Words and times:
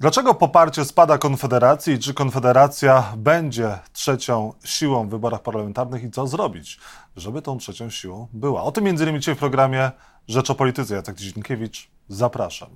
Dlaczego 0.00 0.34
poparcie 0.34 0.84
spada 0.84 1.18
Konfederacji 1.18 1.94
i 1.94 1.98
czy 1.98 2.14
Konfederacja 2.14 3.12
będzie 3.16 3.78
trzecią 3.92 4.52
siłą 4.64 5.06
w 5.06 5.10
wyborach 5.10 5.42
parlamentarnych 5.42 6.02
i 6.02 6.10
co 6.10 6.26
zrobić, 6.26 6.80
żeby 7.16 7.42
tą 7.42 7.58
trzecią 7.58 7.90
siłą 7.90 8.28
była? 8.32 8.62
O 8.62 8.72
tym 8.72 8.84
między 8.84 9.04
innymi 9.04 9.20
dzisiaj 9.20 9.34
w 9.34 9.38
programie 9.38 9.90
Rzecz 10.28 10.50
o 10.50 10.54
Polityce. 10.54 10.94
Jacek 10.94 11.16
Dzienkiewicz, 11.16 11.90
zapraszam. 12.08 12.68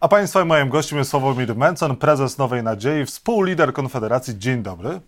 A 0.00 0.08
Państwa 0.08 0.42
i 0.42 0.44
moim 0.44 0.68
gościem 0.68 0.98
jest 0.98 1.10
Sławomir 1.10 1.56
Mencen, 1.56 1.96
prezes 1.96 2.38
Nowej 2.38 2.62
Nadziei, 2.62 3.06
współlider 3.06 3.72
Konfederacji. 3.72 4.38
Dzień 4.38 4.62
dobry. 4.62 5.00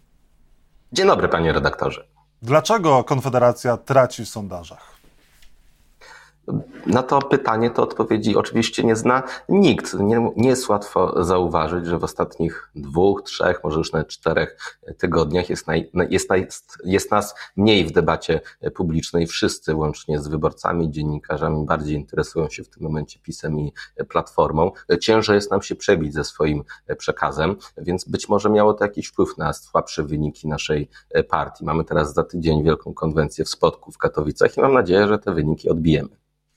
Dzień 0.92 1.06
dobry, 1.06 1.28
panie 1.28 1.52
redaktorze. 1.52 2.06
Dlaczego 2.42 3.04
Konfederacja 3.04 3.76
traci 3.76 4.24
w 4.24 4.28
sondażach? 4.28 4.97
Na 6.86 7.02
to 7.02 7.22
pytanie 7.22 7.70
to 7.70 7.82
odpowiedzi 7.82 8.36
oczywiście 8.36 8.84
nie 8.84 8.96
zna 8.96 9.22
nikt. 9.48 9.94
Nie, 9.94 10.32
nie, 10.36 10.48
jest 10.48 10.68
łatwo 10.68 11.24
zauważyć, 11.24 11.86
że 11.86 11.98
w 11.98 12.04
ostatnich 12.04 12.70
dwóch, 12.74 13.22
trzech, 13.22 13.64
może 13.64 13.78
już 13.78 13.92
nawet 13.92 14.08
czterech 14.08 14.78
tygodniach 14.98 15.50
jest, 15.50 15.66
naj, 15.66 15.90
jest, 16.10 16.30
naj, 16.30 16.48
jest 16.84 17.10
nas 17.10 17.34
mniej 17.56 17.84
w 17.84 17.92
debacie 17.92 18.40
publicznej. 18.74 19.26
Wszyscy, 19.26 19.74
łącznie 19.74 20.18
z 20.18 20.28
wyborcami, 20.28 20.90
dziennikarzami, 20.90 21.66
bardziej 21.66 21.96
interesują 21.96 22.48
się 22.48 22.64
w 22.64 22.68
tym 22.68 22.82
momencie 22.82 23.20
pisem 23.20 23.60
i 23.60 23.72
platformą. 24.08 24.70
Ciężej 25.00 25.34
jest 25.34 25.50
nam 25.50 25.62
się 25.62 25.74
przebić 25.74 26.14
ze 26.14 26.24
swoim 26.24 26.64
przekazem, 26.98 27.56
więc 27.78 28.04
być 28.04 28.28
może 28.28 28.50
miało 28.50 28.74
to 28.74 28.84
jakiś 28.84 29.06
wpływ 29.06 29.38
na 29.38 29.52
słabsze 29.52 30.02
wyniki 30.02 30.48
naszej 30.48 30.88
partii. 31.28 31.64
Mamy 31.64 31.84
teraz 31.84 32.14
za 32.14 32.24
tydzień 32.24 32.64
wielką 32.64 32.94
konwencję 32.94 33.44
w 33.44 33.48
Spodku 33.48 33.92
w 33.92 33.98
Katowicach 33.98 34.56
i 34.56 34.60
mam 34.60 34.72
nadzieję, 34.72 35.08
że 35.08 35.18
te 35.18 35.34
wyniki 35.34 35.68
odbijemy. 35.68 36.08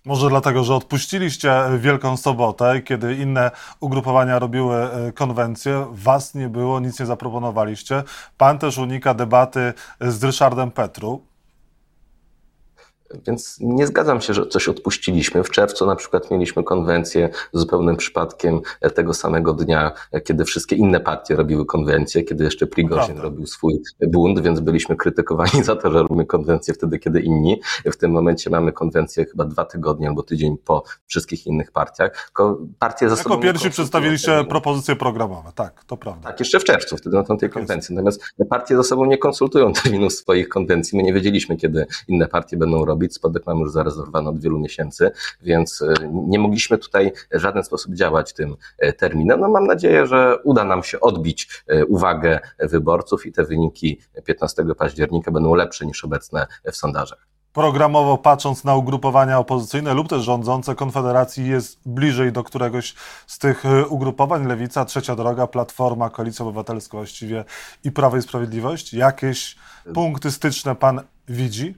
Może 0.05 0.29
dlatego, 0.29 0.63
że 0.63 0.75
odpuściliście 0.75 1.63
Wielką 1.79 2.17
Sobotę, 2.17 2.81
kiedy 2.81 3.15
inne 3.15 3.51
ugrupowania 3.79 4.39
robiły 4.39 4.75
e, 4.75 5.11
konwencję, 5.11 5.87
was 5.91 6.35
nie 6.35 6.49
było, 6.49 6.79
nic 6.79 6.99
nie 6.99 7.05
zaproponowaliście. 7.05 8.03
Pan 8.37 8.59
też 8.59 8.77
unika 8.77 9.13
debaty 9.13 9.73
z 9.99 10.23
Ryszardem 10.23 10.71
Petru. 10.71 11.30
Więc 13.27 13.57
nie 13.59 13.87
zgadzam 13.87 14.21
się, 14.21 14.33
że 14.33 14.47
coś 14.47 14.69
odpuściliśmy. 14.69 15.43
W 15.43 15.49
czerwcu 15.49 15.85
na 15.85 15.95
przykład 15.95 16.31
mieliśmy 16.31 16.63
konwencję 16.63 17.29
zupełnym 17.53 17.95
przypadkiem 17.97 18.61
tego 18.95 19.13
samego 19.13 19.53
dnia, 19.53 19.91
kiedy 20.23 20.45
wszystkie 20.45 20.75
inne 20.75 20.99
partie 20.99 21.35
robiły 21.35 21.65
konwencję, 21.65 22.23
kiedy 22.23 22.43
jeszcze 22.43 22.67
Prigozhin 22.67 23.17
robił 23.17 23.47
swój 23.47 23.81
bunt, 24.07 24.39
więc 24.39 24.59
byliśmy 24.59 24.95
krytykowani 24.95 25.63
za 25.63 25.75
to, 25.75 25.91
że 25.91 26.01
robimy 26.01 26.25
konwencję 26.25 26.73
wtedy, 26.73 26.99
kiedy 26.99 27.19
inni. 27.19 27.61
W 27.85 27.97
tym 27.97 28.11
momencie 28.11 28.49
mamy 28.49 28.71
konwencję 28.71 29.25
chyba 29.25 29.45
dwa 29.45 29.65
tygodnie 29.65 30.07
albo 30.07 30.23
tydzień 30.23 30.57
po 30.57 30.83
wszystkich 31.05 31.47
innych 31.47 31.71
partiach. 31.71 32.31
Partie 32.79 33.09
ze 33.09 33.15
jako 33.15 33.37
pierwsi 33.37 33.69
przedstawiliście 33.69 34.43
propozycje 34.49 34.95
programowe, 34.95 35.51
tak, 35.55 35.83
to 35.83 35.97
prawda. 35.97 36.29
Tak, 36.29 36.39
jeszcze 36.39 36.59
w 36.59 36.63
czerwcu, 36.63 36.97
wtedy 36.97 37.23
na 37.29 37.37
tej 37.37 37.49
konwencji. 37.49 37.95
Natomiast 37.95 38.23
partie 38.49 38.77
ze 38.77 38.83
sobą 38.83 39.05
nie 39.05 39.17
konsultują 39.17 39.73
terminów 39.83 40.13
swoich 40.13 40.49
konwencji. 40.49 40.97
My 40.97 41.03
nie 41.03 41.13
wiedzieliśmy, 41.13 41.57
kiedy 41.57 41.85
inne 42.07 42.27
partie 42.27 42.57
będą 42.57 42.85
robić 42.85 43.00
robić. 43.01 43.13
Spodek 43.13 43.45
mamy 43.45 43.59
już 43.59 43.71
zarezerwowany 43.71 44.29
od 44.29 44.39
wielu 44.39 44.59
miesięcy, 44.59 45.11
więc 45.41 45.81
e, 45.81 45.93
nie 46.11 46.39
mogliśmy 46.39 46.77
tutaj 46.77 47.11
w 47.31 47.39
żaden 47.39 47.63
sposób 47.63 47.93
działać 47.93 48.33
tym 48.33 48.55
e, 48.77 48.93
terminem. 48.93 49.39
No 49.39 49.49
mam 49.49 49.67
nadzieję, 49.67 50.07
że 50.07 50.37
uda 50.43 50.63
nam 50.63 50.83
się 50.83 50.99
odbić 50.99 51.63
e, 51.67 51.85
uwagę 51.85 52.39
wyborców 52.59 53.25
i 53.25 53.31
te 53.31 53.43
wyniki 53.43 53.99
15 54.25 54.65
października 54.77 55.31
będą 55.31 55.55
lepsze 55.55 55.85
niż 55.85 56.05
obecne 56.05 56.47
w 56.71 56.75
sondażach 56.75 57.27
programowo 57.53 58.17
patrząc 58.17 58.63
na 58.63 58.75
ugrupowania 58.75 59.39
opozycyjne 59.39 59.93
lub 59.93 60.09
też 60.09 60.23
rządzące 60.23 60.75
Konfederacji 60.75 61.47
jest 61.47 61.79
bliżej 61.85 62.31
do 62.31 62.43
któregoś 62.43 62.95
z 63.27 63.39
tych 63.39 63.63
ugrupowań, 63.89 64.47
Lewica, 64.47 64.85
Trzecia 64.85 65.15
Droga, 65.15 65.47
Platforma, 65.47 66.09
Koalicja 66.09 66.45
Obywatelska 66.45 66.97
właściwie 66.97 67.45
i 67.83 67.91
Prawo 67.91 68.17
i 68.17 68.21
Sprawiedliwość? 68.21 68.93
Jakieś 68.93 69.55
punkty 69.93 70.31
styczne 70.31 70.75
pan 70.75 71.01
widzi? 71.27 71.75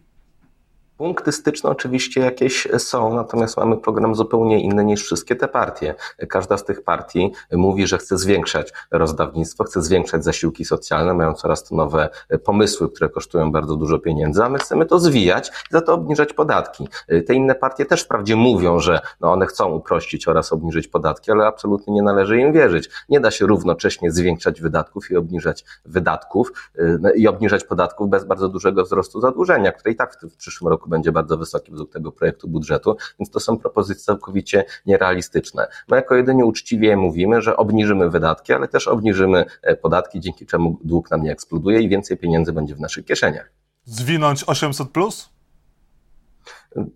Punkty 1.04 1.32
styczne 1.32 1.70
oczywiście 1.70 2.22
jakieś 2.22 2.68
są, 2.78 3.14
natomiast 3.14 3.58
mamy 3.58 3.78
program 3.78 4.16
zupełnie 4.16 4.62
inny 4.62 4.86
niż 4.86 5.04
wszystkie 5.04 5.36
te 5.36 5.48
partie. 5.48 5.96
Każda 6.30 6.58
z 6.58 6.66
tych 6.66 6.84
partii 6.84 7.32
mówi, 7.52 7.88
że 7.88 7.98
chce 7.98 8.18
zwiększać 8.18 8.74
rozdawnictwo, 8.92 9.64
chce 9.64 9.82
zwiększać 9.82 10.24
zasiłki 10.24 10.66
socjalne, 10.66 11.14
mają 11.14 11.34
coraz 11.34 11.64
to 11.64 11.76
nowe 11.76 12.10
pomysły, 12.44 12.90
które 12.90 13.10
kosztują 13.10 13.52
bardzo 13.52 13.76
dużo 13.76 14.00
pieniędzy, 14.00 14.44
a 14.44 14.50
my 14.50 14.60
chcemy 14.60 14.86
to 14.86 15.00
zwijać 15.00 15.50
i 15.50 15.52
za 15.72 15.82
to 15.82 15.94
obniżać 15.94 16.34
podatki. 16.34 16.88
Te 17.28 17.34
inne 17.34 17.56
partie 17.56 17.86
też 17.86 18.04
wprawdzie 18.04 18.36
mówią, 18.36 18.80
że 18.80 19.00
no 19.22 19.32
one 19.32 19.46
chcą 19.46 19.72
uprościć 19.72 20.28
oraz 20.28 20.54
obniżyć 20.54 20.88
podatki, 20.88 21.32
ale 21.32 21.46
absolutnie 21.46 21.94
nie 21.94 22.02
należy 22.02 22.40
im 22.40 22.54
wierzyć. 22.54 22.90
Nie 23.10 23.20
da 23.20 23.32
się 23.32 23.46
równocześnie 23.46 24.12
zwiększać 24.12 24.62
wydatków 24.62 25.12
i 25.12 25.16
obniżać 25.16 25.66
wydatków 25.86 26.72
no 27.00 27.12
i 27.12 27.28
obniżać 27.28 27.64
podatków 27.64 28.10
bez 28.10 28.26
bardzo 28.26 28.50
dużego 28.50 28.84
wzrostu 28.84 29.22
zadłużenia, 29.22 29.72
które 29.72 29.92
i 29.92 29.96
tak 29.96 30.18
w 30.22 30.38
przyszłym 30.38 30.70
roku 30.70 30.93
będzie 30.94 31.12
bardzo 31.12 31.38
wysoki 31.38 31.72
według 31.72 31.94
tego 31.94 32.12
projektu 32.12 32.48
budżetu, 32.48 32.98
więc 33.20 33.30
to 33.30 33.40
są 33.40 33.58
propozycje 33.58 34.04
całkowicie 34.04 34.66
nierealistyczne. 34.86 35.68
My 35.90 35.96
jako 35.96 36.16
jedynie 36.16 36.46
uczciwie 36.46 36.98
mówimy, 36.98 37.42
że 37.42 37.58
obniżymy 37.58 38.10
wydatki, 38.10 38.54
ale 38.54 38.68
też 38.68 38.88
obniżymy 38.88 39.46
e, 39.62 39.76
podatki, 39.76 40.20
dzięki 40.20 40.46
czemu 40.46 40.80
dług 40.84 41.12
nam 41.12 41.24
nie 41.24 41.32
eksploduje 41.32 41.80
i 41.82 41.90
więcej 41.90 42.18
pieniędzy 42.18 42.54
będzie 42.54 42.76
w 42.76 42.80
naszych 42.80 43.06
kieszeniach. 43.06 43.52
Zwinąć 43.86 44.44
800 44.48 44.90
plus? 44.90 45.30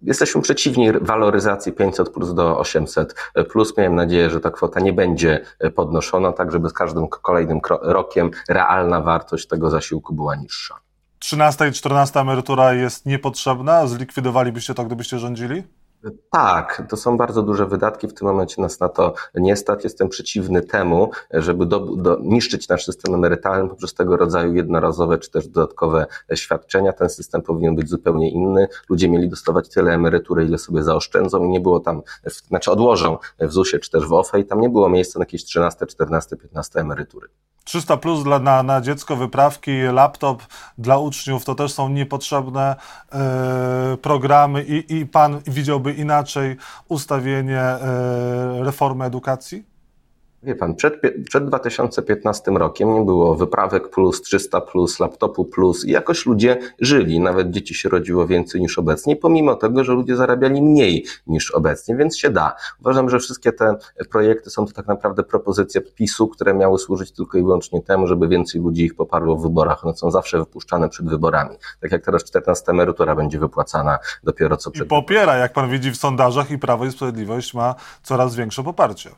Jesteśmy 0.01 0.41
przeciwni 0.41 0.91
waloryzacji 0.91 1.71
500 1.71 2.09
plus 2.09 2.33
do 2.33 2.59
800 2.59 3.15
plus. 3.51 3.77
Miałem 3.77 3.95
nadzieję, 3.95 4.29
że 4.29 4.39
ta 4.39 4.51
kwota 4.51 4.79
nie 4.79 4.93
będzie 4.93 5.45
podnoszona, 5.75 6.31
tak 6.31 6.51
żeby 6.51 6.69
z 6.69 6.73
każdym 6.73 7.07
kolejnym 7.07 7.59
rokiem 7.81 8.31
realna 8.49 9.01
wartość 9.01 9.47
tego 9.47 9.69
zasiłku 9.69 10.15
była 10.15 10.35
niższa. 10.35 10.75
13 11.27 11.67
i 11.67 11.71
14 11.71 12.19
emerytura 12.19 12.73
jest 12.73 13.05
niepotrzebna? 13.05 13.87
Zlikwidowalibyście 13.87 14.73
to, 14.73 14.83
gdybyście 14.83 15.19
rządzili? 15.19 15.63
Tak, 16.31 16.83
to 16.89 16.97
są 16.97 17.17
bardzo 17.17 17.43
duże 17.43 17.65
wydatki, 17.65 18.07
w 18.07 18.13
tym 18.13 18.27
momencie 18.27 18.61
nas 18.61 18.79
na 18.79 18.89
to 18.89 19.13
nie 19.35 19.55
stać. 19.55 19.83
Jestem 19.83 20.09
przeciwny 20.09 20.61
temu, 20.61 21.11
żeby 21.31 21.65
do, 21.65 21.79
do, 21.79 22.17
niszczyć 22.21 22.67
nasz 22.67 22.85
system 22.85 23.15
emerytalny 23.15 23.69
poprzez 23.69 23.93
tego 23.93 24.17
rodzaju 24.17 24.53
jednorazowe 24.53 25.17
czy 25.17 25.31
też 25.31 25.47
dodatkowe 25.47 26.05
świadczenia. 26.35 26.93
Ten 26.93 27.09
system 27.09 27.41
powinien 27.41 27.75
być 27.75 27.89
zupełnie 27.89 28.31
inny. 28.31 28.67
Ludzie 28.89 29.09
mieli 29.09 29.29
dostawać 29.29 29.69
tyle 29.69 29.93
emerytury, 29.93 30.45
ile 30.45 30.57
sobie 30.57 30.83
zaoszczędzą 30.83 31.43
i 31.43 31.49
nie 31.49 31.59
było 31.59 31.79
tam, 31.79 32.01
znaczy 32.47 32.71
odłożą 32.71 33.17
w 33.39 33.51
ZUS-ie 33.51 33.79
czy 33.79 33.91
też 33.91 34.05
w 34.05 34.13
OFE 34.13 34.39
i 34.39 34.45
tam 34.45 34.61
nie 34.61 34.69
było 34.69 34.89
miejsca 34.89 35.19
na 35.19 35.23
jakieś 35.23 35.45
13, 35.45 35.85
14, 35.85 36.35
15 36.37 36.79
emerytury. 36.79 37.29
300 37.67 37.97
plus 37.97 38.23
dla, 38.23 38.39
na, 38.39 38.63
na 38.63 38.81
dziecko, 38.81 39.15
wyprawki, 39.15 39.81
laptop 39.81 40.43
dla 40.77 40.97
uczniów 40.97 41.45
to 41.45 41.55
też 41.55 41.73
są 41.73 41.89
niepotrzebne 41.89 42.75
e, 43.11 43.97
programy 44.01 44.63
i, 44.63 44.95
i 44.95 45.05
pan 45.05 45.41
widziałby 45.47 45.93
inaczej 45.93 46.57
ustawienie 46.87 47.59
e, 47.59 47.79
reformy 48.63 49.05
edukacji? 49.05 49.76
Wie 50.43 50.55
pan, 50.55 50.75
przed, 50.75 51.01
przed 51.29 51.45
2015 51.45 52.51
rokiem 52.51 52.93
nie 52.93 53.01
było 53.01 53.35
wyprawek 53.35 53.89
plus, 53.89 54.21
300 54.21 54.61
plus, 54.61 54.99
laptopu 54.99 55.45
plus 55.45 55.85
i 55.85 55.91
jakoś 55.91 56.25
ludzie 56.25 56.57
żyli. 56.79 57.19
Nawet 57.19 57.49
dzieci 57.49 57.75
się 57.75 57.89
rodziło 57.89 58.27
więcej 58.27 58.61
niż 58.61 58.79
obecnie, 58.79 59.15
pomimo 59.15 59.55
tego, 59.55 59.83
że 59.83 59.93
ludzie 59.93 60.15
zarabiali 60.15 60.61
mniej 60.61 61.05
niż 61.27 61.51
obecnie, 61.51 61.95
więc 61.95 62.17
się 62.17 62.29
da. 62.29 62.55
Uważam, 62.79 63.09
że 63.09 63.19
wszystkie 63.19 63.51
te 63.51 63.75
projekty 64.11 64.49
są 64.49 64.65
to 64.65 64.73
tak 64.73 64.87
naprawdę 64.87 65.23
propozycje 65.23 65.81
PiSu, 65.81 66.27
które 66.27 66.53
miały 66.53 66.79
służyć 66.79 67.11
tylko 67.11 67.37
i 67.37 67.41
wyłącznie 67.41 67.81
temu, 67.81 68.07
żeby 68.07 68.27
więcej 68.27 68.61
ludzi 68.61 68.83
ich 68.83 68.95
poparło 68.95 69.35
w 69.35 69.41
wyborach. 69.41 69.85
One 69.85 69.95
są 69.95 70.11
zawsze 70.11 70.39
wypuszczane 70.39 70.89
przed 70.89 71.09
wyborami. 71.09 71.55
Tak 71.81 71.91
jak 71.91 72.05
teraz 72.05 72.23
14 72.23 72.71
emerytura 72.71 73.15
będzie 73.15 73.39
wypłacana 73.39 73.99
dopiero 74.23 74.57
co 74.57 74.71
przed 74.71 74.85
I 74.85 74.89
popiera, 74.89 75.37
jak 75.37 75.53
pan 75.53 75.69
widzi 75.69 75.91
w 75.91 75.97
sondażach 75.97 76.51
i 76.51 76.57
Prawo 76.57 76.85
i 76.85 76.91
Sprawiedliwość 76.91 77.53
ma 77.53 77.75
coraz 78.03 78.35
większe 78.35 78.63
poparcie. 78.63 79.09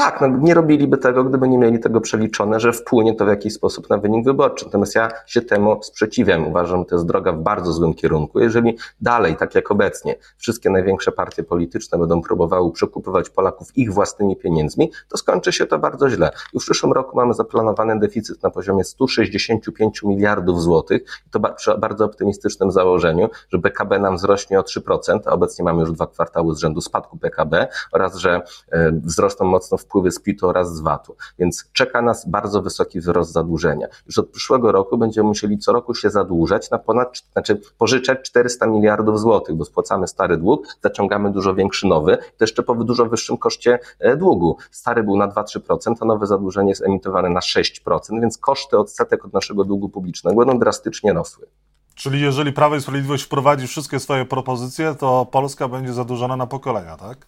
Tak, 0.00 0.20
no 0.20 0.28
nie 0.28 0.54
robiliby 0.54 0.98
tego, 0.98 1.24
gdyby 1.24 1.48
nie 1.48 1.58
mieli 1.58 1.78
tego 1.78 2.00
przeliczone, 2.00 2.60
że 2.60 2.72
wpłynie 2.72 3.14
to 3.14 3.24
w 3.24 3.28
jakiś 3.28 3.52
sposób 3.54 3.90
na 3.90 3.98
wynik 3.98 4.24
wyborczy. 4.24 4.64
Natomiast 4.64 4.94
ja 4.94 5.08
się 5.26 5.42
temu 5.42 5.82
sprzeciwiam. 5.82 6.46
Uważam, 6.46 6.78
że 6.78 6.84
to 6.84 6.94
jest 6.94 7.06
droga 7.06 7.32
w 7.32 7.38
bardzo 7.38 7.72
złym 7.72 7.94
kierunku. 7.94 8.40
Jeżeli 8.40 8.78
dalej, 9.00 9.36
tak 9.36 9.54
jak 9.54 9.70
obecnie, 9.70 10.14
wszystkie 10.38 10.70
największe 10.70 11.12
partie 11.12 11.42
polityczne 11.42 11.98
będą 11.98 12.22
próbowały 12.22 12.72
przekupywać 12.72 13.30
Polaków 13.30 13.76
ich 13.76 13.92
własnymi 13.92 14.36
pieniędzmi, 14.36 14.90
to 15.08 15.16
skończy 15.16 15.52
się 15.52 15.66
to 15.66 15.78
bardzo 15.78 16.10
źle. 16.10 16.30
Już 16.54 16.62
w 16.62 16.66
przyszłym 16.66 16.92
roku 16.92 17.16
mamy 17.16 17.34
zaplanowany 17.34 17.98
deficyt 17.98 18.42
na 18.42 18.50
poziomie 18.50 18.84
165 18.84 20.02
miliardów 20.02 20.62
złotych 20.62 21.02
to 21.30 21.40
przy 21.40 21.78
bardzo 21.78 22.04
optymistycznym 22.04 22.70
założeniu, 22.70 23.28
że 23.52 23.58
PKB 23.58 23.98
nam 23.98 24.16
wzrośnie 24.16 24.60
o 24.60 24.62
3%, 24.62 25.20
a 25.26 25.30
obecnie 25.30 25.64
mamy 25.64 25.80
już 25.80 25.92
dwa 25.92 26.06
kwartały 26.06 26.54
z 26.54 26.58
rzędu 26.58 26.80
spadku 26.80 27.18
PKB 27.18 27.68
oraz, 27.92 28.16
że 28.16 28.42
e, 28.70 28.92
wzrosną 28.92 29.46
mocno 29.46 29.78
w 29.78 29.89
wpływy 29.90 30.10
z 30.10 30.20
PIT 30.20 30.44
oraz 30.44 30.76
z 30.76 30.80
VAT-u. 30.80 31.16
Więc 31.38 31.70
czeka 31.72 32.02
nas 32.02 32.28
bardzo 32.28 32.62
wysoki 32.62 33.00
wzrost 33.00 33.32
zadłużenia. 33.32 33.86
Już 34.06 34.18
od 34.18 34.28
przyszłego 34.28 34.72
roku 34.72 34.98
będziemy 34.98 35.28
musieli 35.28 35.58
co 35.58 35.72
roku 35.72 35.94
się 35.94 36.10
zadłużać 36.10 36.70
na 36.70 36.78
ponad, 36.78 37.22
znaczy 37.32 37.60
pożyczać 37.78 38.18
400 38.22 38.66
miliardów 38.66 39.20
złotych, 39.20 39.56
bo 39.56 39.64
spłacamy 39.64 40.08
stary 40.08 40.36
dług, 40.36 40.66
zaciągamy 40.82 41.32
dużo 41.32 41.54
większy 41.54 41.86
nowy, 41.86 42.16
to 42.16 42.44
jeszcze 42.44 42.62
po 42.62 42.74
dużo 42.74 43.06
wyższym 43.06 43.38
koszcie 43.38 43.78
e, 43.98 44.16
długu. 44.16 44.56
Stary 44.70 45.02
był 45.02 45.16
na 45.16 45.28
2-3%, 45.28 45.94
a 46.00 46.04
nowe 46.04 46.26
zadłużenie 46.26 46.68
jest 46.68 46.82
emitowane 46.82 47.28
na 47.28 47.40
6%, 47.40 48.20
więc 48.20 48.38
koszty 48.38 48.78
odsetek 48.78 49.24
od 49.24 49.32
naszego 49.32 49.64
długu 49.64 49.88
publicznego 49.88 50.36
będą 50.36 50.58
drastycznie 50.58 51.12
rosły. 51.12 51.46
Czyli 51.94 52.20
jeżeli 52.20 52.52
Prawo 52.52 52.76
i 52.76 52.80
Sprawiedliwość 52.80 53.24
wprowadzi 53.24 53.66
wszystkie 53.66 54.00
swoje 54.00 54.24
propozycje, 54.24 54.94
to 54.94 55.26
Polska 55.26 55.68
będzie 55.68 55.92
zadłużona 55.92 56.36
na 56.36 56.46
pokolenia, 56.46 56.96
tak? 56.96 57.26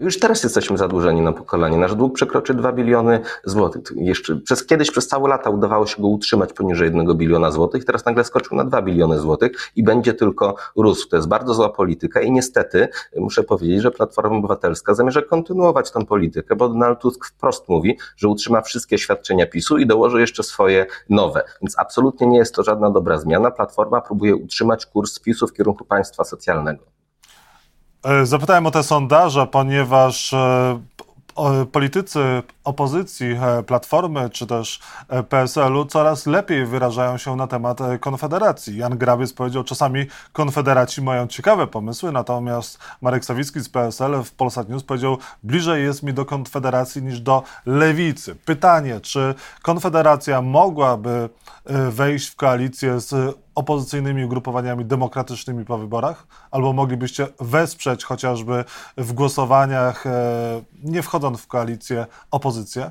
Już 0.00 0.18
teraz 0.18 0.42
jesteśmy 0.42 0.78
zadłużeni 0.78 1.20
na 1.20 1.32
pokolenie. 1.32 1.76
Nasz 1.76 1.94
dług 1.94 2.14
przekroczy 2.14 2.54
2 2.54 2.72
biliony 2.72 3.20
złotych. 3.44 3.82
Jeszcze 3.96 4.36
przez, 4.36 4.66
kiedyś 4.66 4.90
przez 4.90 5.08
całe 5.08 5.28
lata 5.28 5.50
udawało 5.50 5.86
się 5.86 6.02
go 6.02 6.08
utrzymać 6.08 6.52
poniżej 6.52 6.86
1 6.86 7.16
biliona 7.16 7.50
złotych, 7.50 7.84
teraz 7.84 8.04
nagle 8.04 8.24
skoczył 8.24 8.56
na 8.56 8.64
2 8.64 8.82
biliony 8.82 9.18
złotych 9.18 9.70
i 9.76 9.82
będzie 9.82 10.14
tylko 10.14 10.54
rósł. 10.76 11.08
To 11.08 11.16
jest 11.16 11.28
bardzo 11.28 11.54
zła 11.54 11.68
polityka 11.68 12.20
i 12.20 12.32
niestety 12.32 12.88
muszę 13.16 13.42
powiedzieć, 13.42 13.82
że 13.82 13.90
Platforma 13.90 14.36
Obywatelska 14.36 14.94
zamierza 14.94 15.22
kontynuować 15.22 15.90
tę 15.90 16.06
politykę, 16.06 16.56
bo 16.56 16.68
Donald 16.68 17.00
Tusk 17.00 17.26
wprost 17.26 17.68
mówi, 17.68 17.98
że 18.16 18.28
utrzyma 18.28 18.60
wszystkie 18.60 18.98
świadczenia 18.98 19.46
PiSu 19.46 19.78
i 19.78 19.86
dołoży 19.86 20.20
jeszcze 20.20 20.42
swoje 20.42 20.86
nowe. 21.08 21.44
Więc 21.62 21.78
absolutnie 21.78 22.26
nie 22.26 22.38
jest 22.38 22.54
to 22.54 22.62
żadna 22.62 22.90
dobra 22.90 23.18
zmiana. 23.18 23.50
Platforma 23.50 24.00
próbuje 24.00 24.36
utrzymać 24.36 24.86
kurs 24.86 25.18
PiSu 25.18 25.46
w 25.46 25.52
kierunku 25.52 25.84
państwa 25.84 26.24
socjalnego. 26.24 26.97
E, 28.04 28.26
zapytałem 28.26 28.66
o 28.66 28.70
te 28.70 28.82
sondaże, 28.82 29.46
ponieważ 29.46 30.32
e, 30.32 30.78
politycy 31.72 32.42
opozycji, 32.68 33.26
e, 33.26 33.62
Platformy 33.62 34.30
czy 34.30 34.46
też 34.46 34.80
PSL-u 35.28 35.84
coraz 35.84 36.26
lepiej 36.26 36.66
wyrażają 36.66 37.18
się 37.18 37.36
na 37.36 37.46
temat 37.46 37.78
Konfederacji. 38.00 38.76
Jan 38.76 38.98
Grabiec 38.98 39.32
powiedział, 39.32 39.64
czasami 39.64 40.06
Konfederaci 40.32 41.02
mają 41.02 41.26
ciekawe 41.26 41.66
pomysły, 41.66 42.12
natomiast 42.12 42.78
Marek 43.02 43.24
Sawicki 43.24 43.60
z 43.60 43.68
PSL 43.68 44.22
w 44.24 44.32
Polsat 44.32 44.68
News 44.68 44.82
powiedział, 44.82 45.18
bliżej 45.42 45.84
jest 45.84 46.02
mi 46.02 46.14
do 46.14 46.24
Konfederacji 46.24 47.02
niż 47.02 47.20
do 47.20 47.42
Lewicy. 47.66 48.34
Pytanie, 48.34 49.00
czy 49.00 49.34
Konfederacja 49.62 50.42
mogłaby 50.42 51.28
wejść 51.90 52.28
w 52.28 52.36
koalicję 52.36 53.00
z 53.00 53.38
opozycyjnymi 53.58 54.24
ugrupowaniami 54.24 54.84
demokratycznymi 54.84 55.64
po 55.64 55.78
wyborach? 55.78 56.26
Albo 56.50 56.72
moglibyście 56.72 57.26
wesprzeć 57.40 58.04
chociażby 58.04 58.64
w 58.96 59.12
głosowaniach, 59.12 60.06
e, 60.06 60.10
nie 60.82 61.02
wchodząc 61.02 61.40
w 61.40 61.46
koalicję, 61.46 62.06
opozycję? 62.58 62.90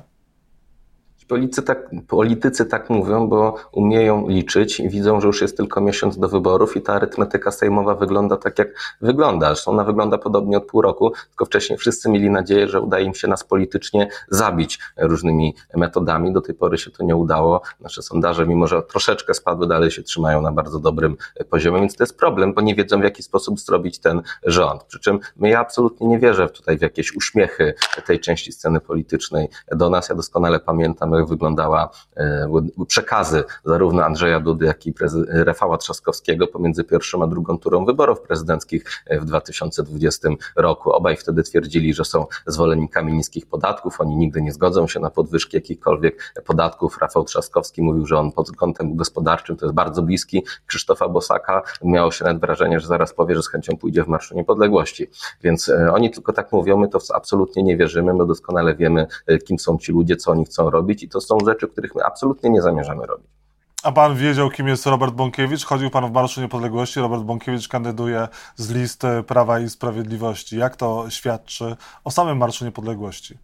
Politycy 1.28 1.62
tak, 1.62 1.90
politycy 2.08 2.66
tak 2.66 2.90
mówią, 2.90 3.28
bo 3.28 3.54
umieją 3.72 4.28
liczyć 4.28 4.80
i 4.80 4.88
widzą, 4.88 5.20
że 5.20 5.26
już 5.26 5.40
jest 5.40 5.56
tylko 5.56 5.80
miesiąc 5.80 6.18
do 6.18 6.28
wyborów 6.28 6.76
i 6.76 6.82
ta 6.82 6.94
arytmetyka 6.94 7.50
sejmowa 7.50 7.94
wygląda 7.94 8.36
tak, 8.36 8.58
jak 8.58 8.68
wygląda. 9.00 9.46
Zresztą 9.46 9.70
ona 9.70 9.84
wygląda 9.84 10.18
podobnie 10.18 10.56
od 10.56 10.66
pół 10.66 10.82
roku, 10.82 11.12
tylko 11.28 11.44
wcześniej 11.44 11.78
wszyscy 11.78 12.10
mieli 12.10 12.30
nadzieję, 12.30 12.68
że 12.68 12.80
uda 12.80 12.98
im 12.98 13.14
się 13.14 13.28
nas 13.28 13.44
politycznie 13.44 14.08
zabić 14.28 14.78
różnymi 14.96 15.54
metodami. 15.76 16.32
Do 16.32 16.40
tej 16.40 16.54
pory 16.54 16.78
się 16.78 16.90
to 16.90 17.04
nie 17.04 17.16
udało. 17.16 17.60
Nasze 17.80 18.02
sondaże, 18.02 18.46
mimo 18.46 18.66
że 18.66 18.82
troszeczkę 18.82 19.34
spadły, 19.34 19.66
dalej 19.66 19.90
się 19.90 20.02
trzymają 20.02 20.42
na 20.42 20.52
bardzo 20.52 20.78
dobrym 20.78 21.16
poziomie, 21.50 21.80
więc 21.80 21.96
to 21.96 22.02
jest 22.02 22.18
problem, 22.18 22.54
bo 22.54 22.60
nie 22.60 22.74
wiedzą, 22.74 23.00
w 23.00 23.04
jaki 23.04 23.22
sposób 23.22 23.60
zrobić 23.60 23.98
ten 23.98 24.22
rząd. 24.44 24.84
Przy 24.84 25.00
czym 25.00 25.18
ja 25.40 25.60
absolutnie 25.60 26.08
nie 26.08 26.18
wierzę 26.18 26.48
tutaj 26.48 26.78
w 26.78 26.82
jakieś 26.82 27.16
uśmiechy 27.16 27.74
tej 28.06 28.20
części 28.20 28.52
sceny 28.52 28.80
politycznej 28.80 29.48
do 29.72 29.90
nas. 29.90 30.08
Ja 30.08 30.14
doskonale 30.14 30.60
pamiętam, 30.60 31.17
jak 31.18 31.28
wyglądała 31.28 31.90
e, 32.16 32.48
przekazy 32.86 33.44
zarówno 33.64 34.04
Andrzeja 34.04 34.40
Dudy, 34.40 34.66
jak 34.66 34.86
i 34.86 34.94
Rafała 35.28 35.78
Trzaskowskiego 35.78 36.46
pomiędzy 36.46 36.84
pierwszą 36.84 37.22
a 37.22 37.26
drugą 37.26 37.58
turą 37.58 37.84
wyborów 37.84 38.20
prezydenckich 38.20 38.84
e, 39.06 39.20
w 39.20 39.24
2020 39.24 40.28
roku. 40.56 40.90
Obaj 40.90 41.16
wtedy 41.16 41.42
twierdzili, 41.42 41.94
że 41.94 42.04
są 42.04 42.26
zwolennikami 42.46 43.12
niskich 43.12 43.46
podatków, 43.46 44.00
oni 44.00 44.16
nigdy 44.16 44.42
nie 44.42 44.52
zgodzą 44.52 44.88
się 44.88 45.00
na 45.00 45.10
podwyżki 45.10 45.56
jakichkolwiek 45.56 46.34
podatków. 46.44 46.98
Rafał 47.00 47.24
Trzaskowski 47.24 47.82
mówił, 47.82 48.06
że 48.06 48.18
on 48.18 48.32
pod 48.32 48.52
kątem 48.52 48.96
gospodarczym 48.96 49.56
to 49.56 49.66
jest 49.66 49.74
bardzo 49.74 50.02
bliski 50.02 50.44
Krzysztofa 50.66 51.08
Bosaka. 51.08 51.62
Miało 51.82 52.10
się 52.10 52.24
nawet 52.24 52.40
wrażenie, 52.40 52.80
że 52.80 52.86
zaraz 52.86 53.14
powie, 53.14 53.34
że 53.34 53.42
z 53.42 53.48
chęcią 53.48 53.76
pójdzie 53.76 54.04
w 54.04 54.08
Marszu 54.08 54.34
Niepodległości. 54.34 55.06
Więc 55.42 55.68
e, 55.68 55.92
oni 55.92 56.10
tylko 56.10 56.32
tak 56.32 56.52
mówią, 56.52 56.76
my 56.76 56.88
to 56.88 56.98
absolutnie 57.14 57.62
nie 57.62 57.76
wierzymy, 57.76 58.14
my 58.14 58.26
doskonale 58.26 58.74
wiemy, 58.74 59.06
kim 59.44 59.58
są 59.58 59.78
ci 59.78 59.92
ludzie, 59.92 60.16
co 60.16 60.30
oni 60.30 60.44
chcą 60.44 60.70
robić 60.70 61.02
to 61.08 61.20
są 61.20 61.38
rzeczy, 61.46 61.68
których 61.68 61.94
my 61.94 62.04
absolutnie 62.04 62.50
nie 62.50 62.62
zamierzamy 62.62 63.06
robić. 63.06 63.26
A 63.82 63.92
pan 63.92 64.16
wiedział, 64.16 64.50
kim 64.50 64.68
jest 64.68 64.86
Robert 64.86 65.14
Bąkiewicz? 65.14 65.64
Chodził 65.64 65.90
pan 65.90 66.08
w 66.08 66.12
Marszu 66.12 66.40
Niepodległości. 66.40 67.00
Robert 67.00 67.22
Bąkiewicz 67.22 67.68
kandyduje 67.68 68.28
z 68.56 68.70
listy 68.70 69.22
Prawa 69.22 69.60
i 69.60 69.68
Sprawiedliwości. 69.68 70.58
Jak 70.58 70.76
to 70.76 71.10
świadczy 71.10 71.76
o 72.04 72.10
samym 72.10 72.38
Marszu 72.38 72.64
Niepodległości? 72.64 73.38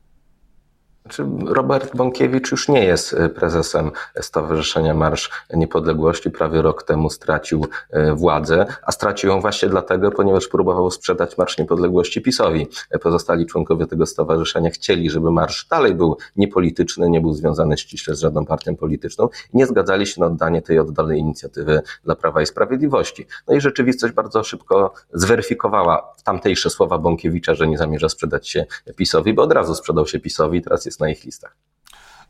Znaczy, 1.05 1.27
Robert 1.47 1.97
Bąkiewicz 1.97 2.51
już 2.51 2.69
nie 2.69 2.85
jest 2.85 3.13
e, 3.15 3.29
prezesem 3.29 3.91
Stowarzyszenia 4.21 4.95
Marsz 4.95 5.31
Niepodległości. 5.55 6.31
Prawie 6.31 6.63
rok 6.63 6.83
temu 6.83 7.11
stracił 7.11 7.67
e, 7.91 8.15
władzę, 8.15 8.67
a 8.83 8.93
stracił 8.93 9.31
ją 9.31 9.41
właśnie 9.41 9.69
dlatego, 9.69 10.11
ponieważ 10.11 10.49
próbował 10.49 10.91
sprzedać 10.91 11.39
Marsz 11.39 11.59
Niepodległości 11.59 12.23
PiSowi. 12.23 12.69
E, 12.91 12.99
pozostali 12.99 13.47
członkowie 13.47 13.87
tego 13.87 14.07
stowarzyszenia 14.07 14.71
chcieli, 14.71 15.11
żeby 15.11 15.31
marsz 15.31 15.67
dalej 15.67 15.95
był 15.95 16.17
niepolityczny, 16.37 17.11
nie 17.11 17.21
był 17.21 17.33
związany 17.33 17.77
ściśle 17.77 18.15
z 18.15 18.21
żadną 18.21 18.47
partią 18.47 18.77
polityczną 18.77 19.29
i 19.55 19.57
nie 19.57 19.67
zgadzali 19.67 20.07
się 20.07 20.21
na 20.21 20.27
oddanie 20.27 20.63
tej 20.63 20.79
oddolnej 20.79 21.19
inicjatywy 21.19 21.83
dla 22.05 22.17
Prawa 22.17 22.43
i 22.43 22.47
Sprawiedliwości. 22.47 23.27
No 23.49 23.55
i 23.55 23.61
rzeczywistość 23.61 24.15
bardzo 24.15 24.45
szybko 24.45 24.95
zweryfikowała 25.13 26.15
tamtejsze 26.25 26.71
słowa 26.71 26.99
Bąkiewicza, 26.99 27.55
że 27.55 27.69
nie 27.69 27.79
zamierza 27.79 28.09
sprzedać 28.09 28.49
się 28.49 28.67
PiSowi, 28.97 29.35
bo 29.35 29.43
od 29.43 29.53
razu 29.53 29.75
sprzedał 29.75 30.07
się 30.07 30.21
PiSowi 30.21 30.59
i 30.59 30.63
teraz 30.63 30.85
jest 30.85 30.94
jest 30.95 31.01
na 31.01 31.09
ich 31.09 31.25
listach. 31.25 31.57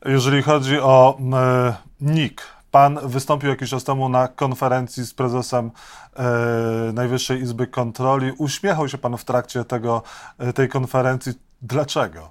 Jeżeli 0.05 0.43
chodzi 0.43 0.81
o 0.81 1.19
e, 1.33 1.75
NIK, 2.01 2.43
Pan 2.71 2.99
wystąpił 3.03 3.51
jakiś 3.51 3.71
czas 3.71 3.85
temu 3.85 4.09
na 4.09 4.29
konferencji 4.29 5.07
z 5.07 5.15
prezesem 5.15 5.71
e, 6.17 6.23
Najwyższej 6.93 7.41
Izby 7.41 7.67
Kontroli. 7.67 8.33
Uśmiechał 8.39 8.89
się 8.89 8.99
Pan 8.99 9.17
w 9.17 9.25
trakcie 9.25 9.65
tego, 9.65 10.03
e, 10.39 10.53
tej 10.53 10.69
konferencji. 10.69 11.33
Dlaczego? 11.63 12.31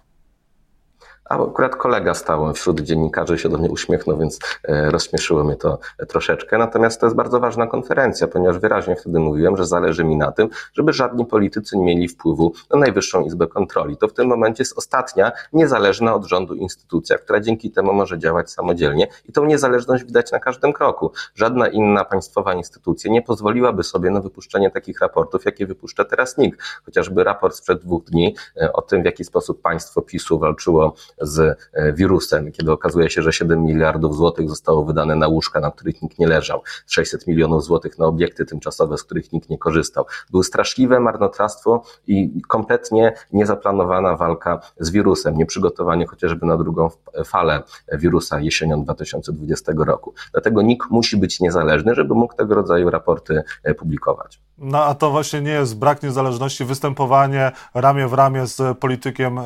A 1.30 1.44
akurat 1.44 1.76
kolega 1.76 2.14
stał 2.14 2.54
wśród 2.54 2.82
dziennikarzy 2.82 3.38
się 3.38 3.50
do 3.50 3.58
mnie 3.58 3.70
uśmiechnął, 3.70 4.18
więc 4.18 4.40
e, 4.64 4.92
rozśmieszyło 4.92 5.44
mnie 5.44 5.56
to 5.56 5.80
troszeczkę. 6.08 6.58
Natomiast 6.58 7.00
to 7.00 7.06
jest 7.06 7.16
bardzo 7.16 7.40
ważna 7.40 7.68
konferencja, 7.68 8.28
ponieważ 8.28 8.60
wyraźnie 8.60 8.96
wtedy 8.96 9.20
mówiłem, 9.20 9.58
że 9.58 9.66
zależy 9.66 10.04
mi 10.04 10.18
na 10.18 10.32
tym, 10.32 10.50
żeby 10.74 10.94
żadni 10.94 11.26
politycy 11.26 11.78
nie 11.78 11.86
mieli 11.86 12.08
wpływu 12.08 12.54
na 12.72 12.80
Najwyższą 12.80 13.26
Izbę 13.26 13.48
Kontroli. 13.48 13.98
To 13.98 14.08
w 14.08 14.14
tym 14.14 14.28
momencie 14.28 14.62
jest 14.62 14.78
ostatnia 14.78 15.32
niezależna 15.54 16.16
od 16.16 16.26
rządu 16.26 16.56
instytucja, 16.56 17.18
która 17.18 17.40
dzięki 17.40 17.72
temu 17.72 17.94
może 17.94 18.20
działać 18.20 18.52
samodzielnie 18.52 19.08
i 19.30 19.32
tą 19.32 19.46
niezależność 19.46 20.04
widać 20.04 20.32
na 20.32 20.40
każdym 20.40 20.74
kroku. 20.74 21.12
Żadna 21.36 21.68
inna 21.68 22.06
państwowa 22.06 22.54
instytucja 22.54 23.12
nie 23.12 23.22
pozwoliłaby 23.22 23.84
sobie 23.84 24.10
na 24.10 24.22
wypuszczenie 24.22 24.72
takich 24.72 25.00
raportów, 25.00 25.46
jakie 25.46 25.66
wypuszcza 25.66 26.06
teraz 26.06 26.38
NIK. 26.38 26.64
Chociażby 26.86 27.24
raport 27.24 27.56
sprzed 27.56 27.80
dwóch 27.80 28.04
dni 28.04 28.36
e, 28.62 28.74
o 28.74 28.82
tym, 28.82 29.02
w 29.02 29.06
jaki 29.06 29.24
sposób 29.24 29.62
państwo 29.62 30.02
PiSu 30.02 30.40
walczyło 30.40 30.96
z 31.22 31.60
e, 31.74 31.94
wirusem, 31.94 32.52
kiedy 32.52 32.72
okazuje 32.72 33.10
się, 33.10 33.22
że 33.22 33.34
7 33.34 33.64
miliardów 33.64 34.16
złotych 34.16 34.50
zostało 34.50 34.86
wydane 34.86 35.16
na 35.16 35.28
łóżka, 35.28 35.60
na 35.60 35.72
których 35.72 36.02
nikt 36.02 36.20
nie 36.20 36.28
leżał, 36.28 36.62
600 36.88 37.28
milionów 37.28 37.64
złotych 37.64 38.00
na 38.00 38.06
obiekty 38.06 38.46
tymczasowe, 38.46 38.98
z 38.98 39.04
których 39.04 39.34
nikt 39.34 39.50
nie 39.50 39.58
korzystał. 39.58 40.06
Było 40.32 40.44
straszliwe 40.44 41.00
marnotrawstwo 41.00 41.84
i 42.08 42.42
kompletnie 42.48 43.14
niezaplanowana 43.34 44.16
walka 44.16 44.60
z 44.80 44.90
wirusem, 44.90 45.38
nieprzygotowanie 45.38 46.08
chociażby 46.08 46.46
na 46.46 46.58
drugą 46.58 46.90
falę 47.26 47.64
wirusa 47.94 48.40
jesienią 48.40 48.84
2020 48.84 49.74
roku. 49.78 50.14
Dlatego 50.32 50.62
NIK 50.62 50.84
musi 50.90 51.18
być 51.18 51.40
niezależny, 51.40 51.96
żeby 51.96 52.14
mógł 52.14 52.36
tego 52.36 52.56
rodzaju 52.56 52.90
raporty 52.90 53.44
e, 53.64 53.74
publikować. 53.74 54.42
No 54.64 54.84
a 54.84 54.96
to 54.96 55.12
właśnie 55.12 55.42
nie 55.42 55.52
jest 55.52 55.78
brak 55.78 56.04
niezależności, 56.04 56.66
występowanie 56.66 57.52
ramię 57.74 58.08
w 58.08 58.14
ramię 58.14 58.48
z 58.48 58.78
politykiem, 58.78 59.38
e, 59.38 59.44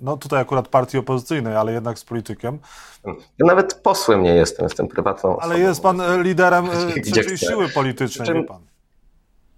no 0.00 0.16
tutaj 0.16 0.40
akurat 0.40 0.68
partii 0.68 0.98
opozycyjnej, 0.98 1.56
ale 1.56 1.72
jednak 1.72 1.98
z 1.98 2.04
politykiem. 2.04 2.58
Ja 3.06 3.46
nawet 3.46 3.74
posłem 3.74 4.22
nie 4.22 4.34
jestem, 4.34 4.64
jestem 4.64 4.88
prywatną 4.88 5.30
osobą. 5.30 5.42
Ale 5.42 5.60
jest 5.60 5.82
pan 5.82 6.22
liderem 6.22 6.66
e, 6.70 7.00
trzeciej 7.12 7.38
siły 7.38 7.68
politycznej, 7.68 8.34
wie 8.34 8.44
pan. 8.44 8.60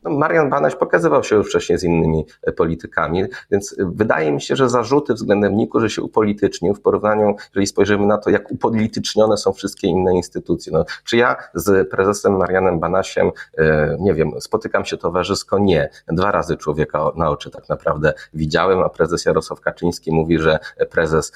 No, 0.02 0.10
Marian 0.10 0.50
Banaś 0.50 0.74
pokazywał 0.74 1.24
się 1.24 1.36
już 1.36 1.48
wcześniej 1.48 1.78
z 1.78 1.84
innymi 1.84 2.26
e, 2.42 2.52
politykami, 2.52 3.24
więc 3.50 3.72
e, 3.78 3.90
wydaje 3.94 4.32
mi 4.32 4.40
się, 4.40 4.56
że 4.56 4.68
zarzuty 4.68 5.14
względem 5.14 5.56
NIK-u, 5.56 5.80
że 5.80 5.90
się 5.90 6.02
upolitycznił 6.02 6.74
w 6.74 6.80
porównaniu, 6.80 7.36
jeżeli 7.48 7.66
spojrzymy 7.66 8.06
na 8.06 8.18
to, 8.18 8.30
jak 8.30 8.52
upolitycznione 8.52 9.36
są 9.36 9.52
wszystkie 9.52 9.88
inne 9.88 10.14
instytucje. 10.14 10.72
No, 10.72 10.84
czy 11.04 11.16
ja 11.16 11.36
z 11.54 11.90
prezesem 11.90 12.36
Marianem 12.36 12.80
Banasiem, 12.80 13.30
e, 13.58 13.96
nie 14.00 14.14
wiem, 14.14 14.32
spotykam 14.40 14.84
się 14.84 14.96
towarzysko? 14.96 15.58
Nie. 15.58 15.90
Dwa 16.08 16.30
razy 16.30 16.56
człowieka 16.56 17.10
na 17.16 17.30
oczy 17.30 17.50
tak 17.50 17.68
naprawdę 17.68 18.12
widziałem, 18.34 18.80
a 18.80 18.88
prezes 18.88 19.24
Jarosław 19.24 19.60
Kaczyński 19.60 20.12
mówi, 20.12 20.38
że 20.38 20.58
prezes, 20.90 21.32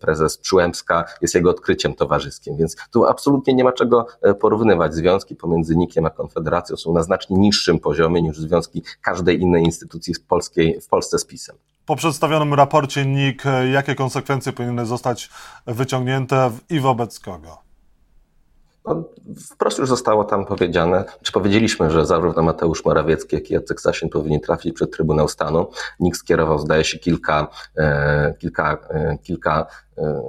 prezes 0.00 0.38
Przyłębska 0.38 1.04
jest 1.20 1.34
jego 1.34 1.50
odkryciem 1.50 1.94
towarzyskim, 1.94 2.56
więc 2.56 2.76
tu 2.90 3.04
absolutnie 3.04 3.54
nie 3.54 3.64
ma 3.64 3.72
czego 3.72 4.06
porównywać. 4.40 4.94
Związki 4.94 5.36
pomiędzy 5.36 5.76
NIK-iem 5.76 6.06
a 6.06 6.10
Konfederacją 6.10 6.76
są 6.76 6.92
na 6.92 7.02
znacznie 7.02 7.36
niższym 7.36 7.79
poziomie 7.80 8.22
niż 8.22 8.38
związki 8.38 8.82
każdej 9.02 9.40
innej 9.40 9.64
instytucji 9.64 10.14
w, 10.14 10.20
polskiej, 10.20 10.80
w 10.80 10.88
Polsce 10.88 11.18
z 11.18 11.24
PiSem. 11.24 11.56
Po 11.86 11.96
przedstawionym 11.96 12.54
raporcie 12.54 13.06
NIK, 13.06 13.42
jakie 13.72 13.94
konsekwencje 13.94 14.52
powinny 14.52 14.86
zostać 14.86 15.30
wyciągnięte 15.66 16.50
i 16.70 16.80
wobec 16.80 17.20
kogo? 17.20 17.70
No, 18.86 19.04
wprost 19.50 19.78
już 19.78 19.88
zostało 19.88 20.24
tam 20.24 20.46
powiedziane, 20.46 21.04
czy 21.22 21.32
powiedzieliśmy, 21.32 21.90
że 21.90 22.06
zarówno 22.06 22.42
Mateusz 22.42 22.84
Morawiecki, 22.84 23.36
jak 23.36 23.50
i 23.50 23.54
Jacek 23.54 23.80
Sasin 23.80 24.08
powinni 24.08 24.40
trafić 24.40 24.74
przed 24.74 24.96
Trybunał 24.96 25.28
Stanu. 25.28 25.70
NIK 26.00 26.16
skierował, 26.16 26.58
zdaje 26.58 26.84
się, 26.84 26.98
kilka, 26.98 27.48
e, 27.76 28.34
kilka, 28.38 28.78
e, 28.90 29.18
kilka 29.22 29.66
e, 29.98 30.22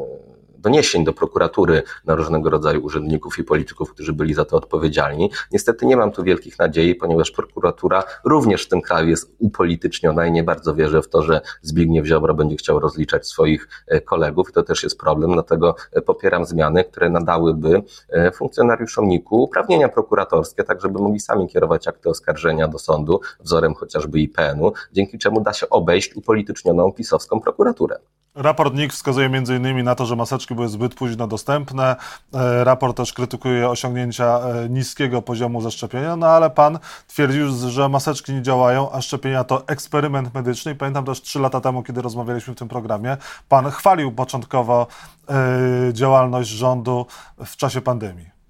doniesień 0.61 1.03
do 1.03 1.13
prokuratury 1.13 1.83
na 2.05 2.15
różnego 2.15 2.49
rodzaju 2.49 2.83
urzędników 2.83 3.39
i 3.39 3.43
polityków, 3.43 3.93
którzy 3.93 4.13
byli 4.13 4.33
za 4.33 4.45
to 4.45 4.57
odpowiedzialni. 4.57 5.31
Niestety 5.51 5.85
nie 5.85 5.97
mam 5.97 6.11
tu 6.11 6.23
wielkich 6.23 6.59
nadziei, 6.59 6.95
ponieważ 6.95 7.31
prokuratura 7.31 8.03
również 8.25 8.65
w 8.65 8.69
tym 8.69 8.81
kraju 8.81 9.09
jest 9.09 9.35
upolityczniona 9.39 10.25
i 10.25 10.31
nie 10.31 10.43
bardzo 10.43 10.75
wierzę 10.75 11.01
w 11.01 11.09
to, 11.09 11.23
że 11.23 11.41
Zbigniew 11.61 12.05
Ziobro 12.05 12.33
będzie 12.33 12.55
chciał 12.55 12.79
rozliczać 12.79 13.27
swoich 13.27 13.69
e, 13.87 14.01
kolegów 14.01 14.49
i 14.49 14.53
to 14.53 14.63
też 14.63 14.83
jest 14.83 14.99
problem, 14.99 15.33
dlatego 15.33 15.75
e, 15.91 16.01
popieram 16.01 16.45
zmiany, 16.45 16.83
które 16.83 17.09
nadałyby 17.09 17.83
e, 18.09 18.31
funkcjonariuszom 18.31 19.07
NIK-u 19.07 19.43
uprawnienia 19.43 19.89
prokuratorskie, 19.89 20.63
tak 20.63 20.81
żeby 20.81 20.99
mogli 20.99 21.19
sami 21.19 21.47
kierować 21.47 21.87
akty 21.87 22.09
oskarżenia 22.09 22.67
do 22.67 22.79
sądu, 22.79 23.21
wzorem 23.39 23.73
chociażby 23.73 24.19
IPN-u, 24.19 24.73
dzięki 24.91 25.17
czemu 25.17 25.41
da 25.41 25.53
się 25.53 25.69
obejść 25.69 26.15
upolitycznioną 26.15 26.91
pisowską 26.91 27.39
prokuraturę. 27.39 27.97
Raport 28.35 28.73
NIK 28.73 28.93
wskazuje 28.93 29.25
m.in. 29.25 29.83
na 29.83 29.95
to, 29.95 30.05
że 30.05 30.15
maseczki 30.15 30.55
były 30.55 30.67
zbyt 30.67 30.95
późno 30.95 31.27
dostępne. 31.27 31.95
E, 32.33 32.63
raport 32.63 32.97
też 32.97 33.13
krytykuje 33.13 33.69
osiągnięcia 33.69 34.39
e, 34.39 34.69
niskiego 34.69 35.21
poziomu 35.21 35.61
zaszczepienia, 35.61 36.15
no 36.15 36.27
ale 36.27 36.49
pan 36.49 36.79
twierdził, 37.07 37.69
że 37.69 37.89
maseczki 37.89 38.33
nie 38.33 38.41
działają, 38.41 38.91
a 38.91 39.01
szczepienia 39.01 39.43
to 39.43 39.67
eksperyment 39.67 40.33
medyczny. 40.33 40.71
I 40.71 40.75
pamiętam 40.75 41.05
też 41.05 41.21
trzy 41.21 41.39
lata 41.39 41.61
temu, 41.61 41.83
kiedy 41.83 42.01
rozmawialiśmy 42.01 42.53
w 42.53 42.57
tym 42.57 42.67
programie, 42.67 43.17
pan 43.49 43.71
chwalił 43.71 44.11
początkowo 44.11 44.87
e, 45.29 45.93
działalność 45.93 46.49
rządu 46.49 47.05
w 47.45 47.55
czasie 47.55 47.81
pandemii. 47.81 48.40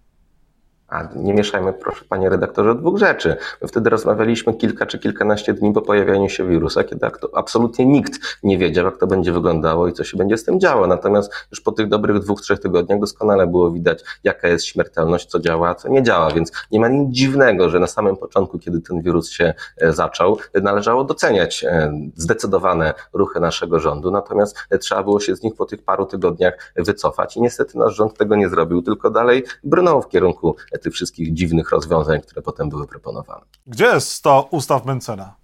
A 0.92 1.10
nie 1.16 1.34
mieszajmy, 1.34 1.74
proszę 1.74 2.06
panie 2.10 2.30
redaktorze, 2.30 2.76
dwóch 2.76 2.98
rzeczy. 2.98 3.36
My 3.62 3.68
wtedy 3.68 3.90
rozmawialiśmy 3.90 4.54
kilka 4.54 4.86
czy 4.86 5.00
kilkanaście 5.00 5.54
dni 5.54 5.74
po 5.74 5.82
pojawianiu 5.82 6.30
się 6.30 6.48
wirusa, 6.48 6.84
kiedy 6.84 7.08
absolutnie 7.34 7.86
nikt 7.86 8.40
nie 8.44 8.58
wiedział, 8.58 8.86
jak 8.86 8.98
to 8.98 9.08
będzie 9.08 9.32
wyglądało 9.32 9.88
i 9.88 9.94
co 9.94 10.04
się 10.04 10.18
będzie 10.18 10.38
z 10.38 10.44
tym 10.44 10.60
działo. 10.60 10.88
Natomiast 10.88 11.34
już 11.52 11.62
po 11.62 11.72
tych 11.72 11.88
dobrych 11.88 12.20
dwóch, 12.20 12.42
trzech 12.42 12.60
tygodniach 12.60 13.00
doskonale 13.00 13.48
było 13.48 13.72
widać, 13.72 14.04
jaka 14.24 14.48
jest 14.48 14.66
śmiertelność, 14.66 15.26
co 15.26 15.40
działa, 15.40 15.70
a 15.70 15.76
co 15.76 15.90
nie 15.90 16.04
działa. 16.04 16.32
Więc 16.32 16.52
nie 16.72 16.80
ma 16.80 16.88
nic 16.88 17.16
dziwnego, 17.16 17.70
że 17.70 17.80
na 17.80 17.88
samym 17.88 18.18
początku, 18.18 18.60
kiedy 18.60 18.82
ten 18.82 19.02
wirus 19.02 19.30
się 19.30 19.54
e, 19.78 19.94
zaczął, 19.94 20.38
należało 20.62 21.04
doceniać 21.04 21.64
e, 21.64 21.94
zdecydowane 22.16 22.94
ruchy 23.14 23.40
naszego 23.40 23.80
rządu. 23.80 24.12
Natomiast 24.12 24.58
e, 24.70 24.78
trzeba 24.78 25.04
było 25.04 25.20
się 25.20 25.36
z 25.36 25.44
nich 25.44 25.56
po 25.56 25.66
tych 25.66 25.84
paru 25.84 26.06
tygodniach 26.06 26.74
wycofać. 26.76 27.38
I 27.38 27.42
niestety 27.42 27.78
nasz 27.78 27.96
rząd 27.96 28.18
tego 28.18 28.36
nie 28.36 28.50
zrobił, 28.50 28.82
tylko 28.82 29.10
dalej 29.10 29.44
brnął 29.64 30.02
w 30.02 30.08
kierunku 30.08 30.56
tych 30.82 30.94
wszystkich 30.94 31.34
dziwnych 31.34 31.70
rozwiązań, 31.70 32.22
które 32.22 32.42
potem 32.42 32.70
były 32.70 32.88
proponowane. 32.88 33.46
Gdzie 33.68 33.86
jest 33.86 34.12
100 34.12 34.48
ustaw 34.52 34.86
Mencena? 34.86 35.36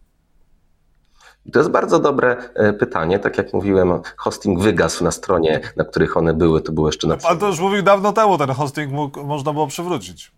To 1.53 1.59
jest 1.59 1.71
bardzo 1.71 1.99
dobre 1.99 2.37
e, 2.55 2.73
pytanie. 2.73 3.19
Tak 3.19 3.37
jak 3.37 3.53
mówiłem, 3.53 3.99
hosting 4.17 4.59
wygasł 4.59 5.03
na 5.03 5.11
stronie, 5.11 5.61
na 5.75 5.83
których 5.83 6.17
one 6.17 6.33
były. 6.33 6.61
To 6.61 6.71
było 6.71 6.87
jeszcze 6.87 7.07
na. 7.07 7.17
Pan 7.17 7.39
to 7.39 7.47
już 7.47 7.59
mówił 7.59 7.83
dawno 7.83 8.13
temu, 8.13 8.37
ten 8.37 8.49
hosting 8.49 8.91
mógł, 8.91 9.23
można 9.23 9.53
było 9.53 9.67
przywrócić 9.67 10.31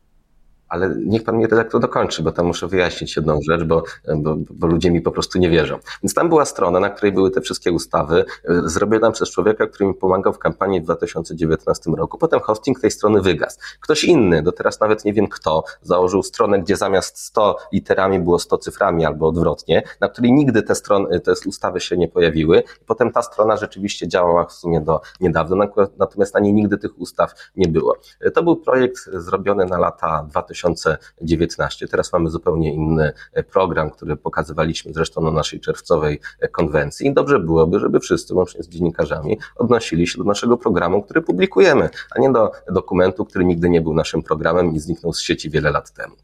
ale 0.70 0.96
niech 1.06 1.24
pan 1.24 1.36
mnie 1.36 1.48
redaktor 1.48 1.82
dokończy, 1.82 2.24
bo 2.24 2.32
tam 2.32 2.46
muszę 2.46 2.68
wyjaśnić 2.68 3.16
jedną 3.16 3.40
rzecz, 3.50 3.64
bo, 3.64 3.84
bo, 4.16 4.36
bo, 4.50 4.68
ludzie 4.68 4.92
mi 4.92 5.02
po 5.02 5.12
prostu 5.12 5.40
nie 5.40 5.50
wierzą. 5.50 5.78
Więc 6.04 6.14
tam 6.14 6.30
była 6.30 6.46
strona, 6.46 6.80
na 6.80 6.90
której 6.90 7.12
były 7.12 7.32
te 7.32 7.42
wszystkie 7.42 7.72
ustawy, 7.72 8.26
e, 8.46 8.62
zrobiona 8.70 9.12
przez 9.12 9.32
człowieka, 9.32 9.68
który 9.68 9.86
mi 9.86 9.94
pomagał 9.94 10.34
w 10.34 10.40
kampanii 10.40 10.82
w 10.82 10.84
2019 10.84 11.92
roku. 11.92 12.18
Potem 12.18 12.40
hosting 12.40 12.80
tej 12.80 12.92
strony 12.92 13.22
wygasł. 13.22 13.60
Ktoś 13.80 14.04
inny, 14.04 14.44
do 14.44 14.52
teraz 14.52 14.80
nawet 14.80 15.06
nie 15.06 15.14
wiem 15.14 15.28
kto, 15.28 15.64
założył 15.82 16.24
stronę, 16.24 16.60
gdzie 16.60 16.76
zamiast 16.76 17.20
100 17.20 17.58
literami 17.74 18.20
było 18.20 18.40
100 18.40 18.58
cyframi 18.58 19.06
albo 19.06 19.28
odwrotnie, 19.28 19.84
na 20.02 20.10
której 20.10 20.32
nigdy 20.32 20.64
te, 20.64 20.76
strony, 20.76 21.20
te 21.20 21.34
ustawy 21.46 21.80
się 21.80 21.98
nie 21.98 22.08
pojawiły. 22.08 22.64
Potem 22.86 23.12
ta 23.12 23.22
strona 23.22 23.58
rzeczywiście 23.58 24.08
działała 24.08 24.46
w 24.46 24.54
sumie 24.54 24.82
do 24.82 25.02
niedawna, 25.20 25.68
natomiast 25.98 26.34
na 26.34 26.40
niej 26.40 26.54
nigdy 26.54 26.78
tych 26.78 27.00
ustaw 27.00 27.34
nie 27.56 27.68
było. 27.68 27.98
E, 28.22 28.32
to 28.32 28.44
był 28.44 28.56
projekt 28.56 29.10
zrobiony 29.14 29.66
na 29.66 29.78
lata 29.78 30.26
2000 30.30 30.59
2019. 30.62 31.88
Teraz 31.88 32.14
mamy 32.14 32.30
zupełnie 32.30 32.74
inny 32.74 33.14
e, 33.34 33.44
program, 33.44 33.92
który 33.92 34.16
pokazywaliśmy 34.16 34.94
zresztą 34.94 35.22
na 35.22 35.32
naszej 35.32 35.60
czerwcowej 35.60 36.20
e, 36.40 36.48
konwencji 36.48 37.08
i 37.08 37.14
dobrze 37.14 37.40
byłoby, 37.40 37.80
żeby 37.80 38.00
wszyscy, 38.00 38.36
łącznie 38.36 38.64
z 38.64 38.70
dziennikarzami, 38.70 39.38
odnosili 39.56 40.08
się 40.08 40.18
do 40.18 40.24
naszego 40.24 40.58
programu, 40.58 41.04
który 41.04 41.22
publikujemy, 41.22 41.90
a 42.16 42.20
nie 42.20 42.32
do 42.32 42.52
dokumentu, 42.72 43.26
który 43.26 43.46
nigdy 43.46 43.70
nie 43.70 43.82
był 43.82 43.94
naszym 43.94 44.24
programem 44.24 44.76
i 44.76 44.80
zniknął 44.80 45.14
z 45.14 45.22
sieci 45.22 45.50
wiele 45.50 45.72
lat 45.72 45.94
temu. 45.94 46.16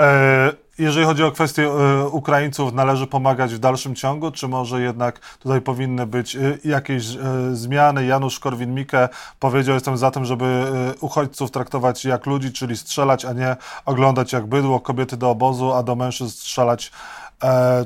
E, 0.00 0.67
jeżeli 0.78 1.06
chodzi 1.06 1.24
o 1.24 1.32
kwestię 1.32 1.62
e, 1.62 2.08
Ukraińców, 2.08 2.72
należy 2.72 3.06
pomagać 3.06 3.54
w 3.54 3.58
dalszym 3.58 3.94
ciągu, 3.94 4.30
czy 4.30 4.48
może 4.48 4.82
jednak 4.82 5.20
tutaj 5.38 5.60
powinny 5.60 6.06
być 6.06 6.36
e, 6.36 6.40
jakieś 6.64 7.04
zmiany? 7.52 8.06
Janusz 8.06 8.40
Korwin-Mikke 8.40 9.08
powiedział, 9.38 9.74
jestem 9.74 9.96
za 9.96 10.10
tym, 10.10 10.24
żeby 10.24 10.64
uchodźców 11.00 11.50
traktować 11.50 12.04
jak 12.04 12.26
ludzi, 12.26 12.52
czyli 12.52 12.76
strzelać, 12.76 13.24
a 13.24 13.32
nie 13.32 13.56
oglądać 13.84 14.32
jak 14.32 14.46
bydło, 14.46 14.80
kobiety 14.80 15.16
do 15.16 15.30
obozu, 15.30 15.72
a 15.72 15.82
do 15.82 15.96
mężczyzn 15.96 16.30
strzelać. 16.30 16.92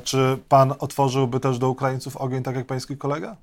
Czy 0.03 0.37
pan 0.49 0.73
otworzyłby 0.79 1.39
też 1.39 1.59
do 1.59 1.69
Ukraińców 1.69 2.17
ogień, 2.17 2.43
tak 2.43 2.55
jak 2.55 2.65
pański 2.65 2.97
kolega? 2.97 3.35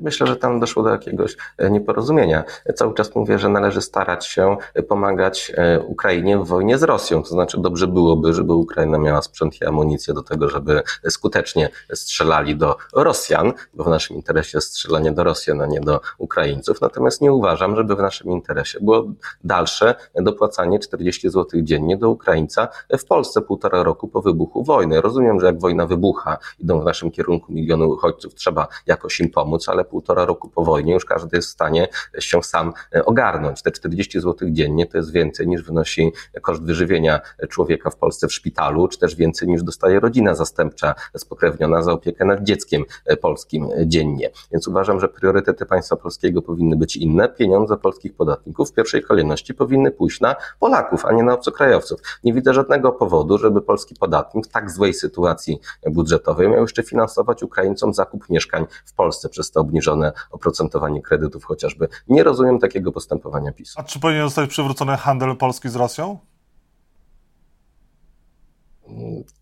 Myślę, 0.00 0.26
że 0.26 0.36
tam 0.36 0.60
doszło 0.60 0.82
do 0.82 0.90
jakiegoś 0.90 1.36
e, 1.58 1.70
nieporozumienia. 1.70 2.44
Cały 2.74 2.94
czas 2.94 3.14
mówię, 3.14 3.38
że 3.38 3.48
należy 3.48 3.82
starać 3.82 4.26
się 4.26 4.56
pomagać 4.88 5.52
e, 5.54 5.80
Ukrainie 5.80 6.38
w 6.38 6.46
wojnie 6.46 6.78
z 6.78 6.82
Rosją. 6.82 7.22
To 7.22 7.28
znaczy, 7.28 7.60
dobrze 7.60 7.86
byłoby, 7.86 8.34
żeby 8.34 8.54
Ukraina 8.54 8.98
miała 8.98 9.22
sprzęt 9.22 9.60
i 9.60 9.64
amunicję 9.64 10.14
do 10.14 10.22
tego, 10.22 10.48
żeby 10.48 10.82
skutecznie 11.08 11.68
strzelali 11.94 12.56
do 12.56 12.76
Rosjan, 12.94 13.52
bo 13.74 13.84
w 13.84 13.88
naszym 13.88 14.16
interesie 14.16 14.60
strzelanie 14.60 15.12
do 15.12 15.24
Rosjan, 15.24 15.60
a 15.60 15.66
nie 15.66 15.80
do 15.80 16.00
Ukraińców. 16.18 16.80
Natomiast 16.80 17.20
nie 17.20 17.32
uważam, 17.32 17.76
żeby 17.76 17.96
w 17.96 17.98
naszym 17.98 18.30
interesie 18.30 18.78
było 18.80 19.04
dalsze 19.44 19.94
dopłacanie 20.14 20.78
40 20.78 21.30
zł 21.30 21.60
dziennie 21.62 21.96
do 21.96 22.10
Ukraińca 22.10 22.68
w 22.98 23.04
Polsce 23.04 23.42
półtora 23.42 23.82
roku 23.82 24.08
po 24.08 24.22
wybuchu 24.22 24.64
wojny. 24.64 25.00
Rozumiem, 25.00 25.40
że 25.40 25.46
jak 25.46 25.60
wojna 25.60 25.86
wybucha, 25.86 26.38
idą 26.58 26.80
w 26.80 26.84
naszym 26.84 27.10
kierunku 27.10 27.52
miliony 27.52 27.86
uchodźców, 27.86 28.34
trzeba 28.34 28.68
jakoś 28.86 29.20
im 29.20 29.30
pomóc, 29.30 29.68
ale 29.68 29.84
półtora 29.86 30.24
roku 30.24 30.48
po 30.48 30.64
wojnie 30.64 30.92
już 30.92 31.04
każdy 31.04 31.36
jest 31.36 31.48
w 31.48 31.52
stanie 31.52 31.88
się 32.18 32.42
sam 32.42 32.72
e, 32.94 33.04
ogarnąć. 33.04 33.62
Te 33.62 33.70
40 33.70 34.20
zł 34.20 34.48
dziennie 34.50 34.86
to 34.86 34.98
jest 34.98 35.12
więcej 35.12 35.48
niż 35.48 35.62
wynosi 35.62 36.12
koszt 36.42 36.62
wyżywienia 36.62 37.20
człowieka 37.48 37.90
w 37.90 37.96
Polsce 37.96 38.28
w 38.28 38.32
szpitalu, 38.32 38.88
czy 38.88 38.98
też 38.98 39.14
więcej 39.14 39.48
niż 39.48 39.62
dostaje 39.62 40.00
rodzina 40.00 40.34
zastępcza 40.34 40.94
spokrewniona 41.16 41.82
za 41.82 41.92
opiekę 41.92 42.24
nad 42.24 42.42
dzieckiem 42.42 42.84
e, 43.04 43.16
polskim 43.16 43.68
dziennie. 43.84 44.30
Więc 44.52 44.68
uważam, 44.68 45.00
że 45.00 45.08
priorytety 45.08 45.66
państwa 45.66 45.96
polskiego 45.96 46.42
powinny 46.42 46.76
być 46.76 46.96
inne. 46.96 47.28
Pieniądze 47.28 47.76
polskich 47.76 48.14
podatników 48.14 48.70
w 48.70 48.72
pierwszej 48.72 49.02
kolejności 49.02 49.54
powinny 49.54 49.90
pójść 49.90 50.20
na 50.20 50.36
Polaków, 50.60 51.04
a 51.04 51.12
nie 51.12 51.22
na 51.22 51.34
obcokrajowców. 51.34 52.00
Nie 52.24 52.32
widzę 52.32 52.54
żadnego 52.54 52.92
powodu, 52.92 53.38
żeby 53.38 53.62
polski 53.62 53.94
podatnik 53.94 54.46
w 54.46 54.50
tak 54.50 54.70
złej 54.70 54.94
sytuacji 54.94 55.60
budżetowej 55.90 56.48
miał 56.48 56.60
jeszcze 56.60 56.82
finansować 56.82 57.42
Ukraińcom 57.42 57.94
zakup 57.94 58.30
mieszkań 58.30 58.66
w 58.84 58.94
Polsce 58.94 59.28
przez 59.28 59.50
te 59.50 59.60
obniżone 59.60 59.75
obniżone 59.76 60.12
oprocentowanie 60.30 61.02
kredytów 61.02 61.44
chociażby. 61.44 61.88
Nie 62.08 62.22
rozumiem 62.22 62.58
takiego 62.58 62.92
postępowania 62.92 63.52
PiSu. 63.52 63.80
A 63.80 63.82
czy 63.82 64.00
powinien 64.00 64.24
zostać 64.24 64.50
przywrócony 64.50 64.96
handel 64.96 65.36
Polski 65.36 65.68
z 65.68 65.76
Rosją? 65.76 66.18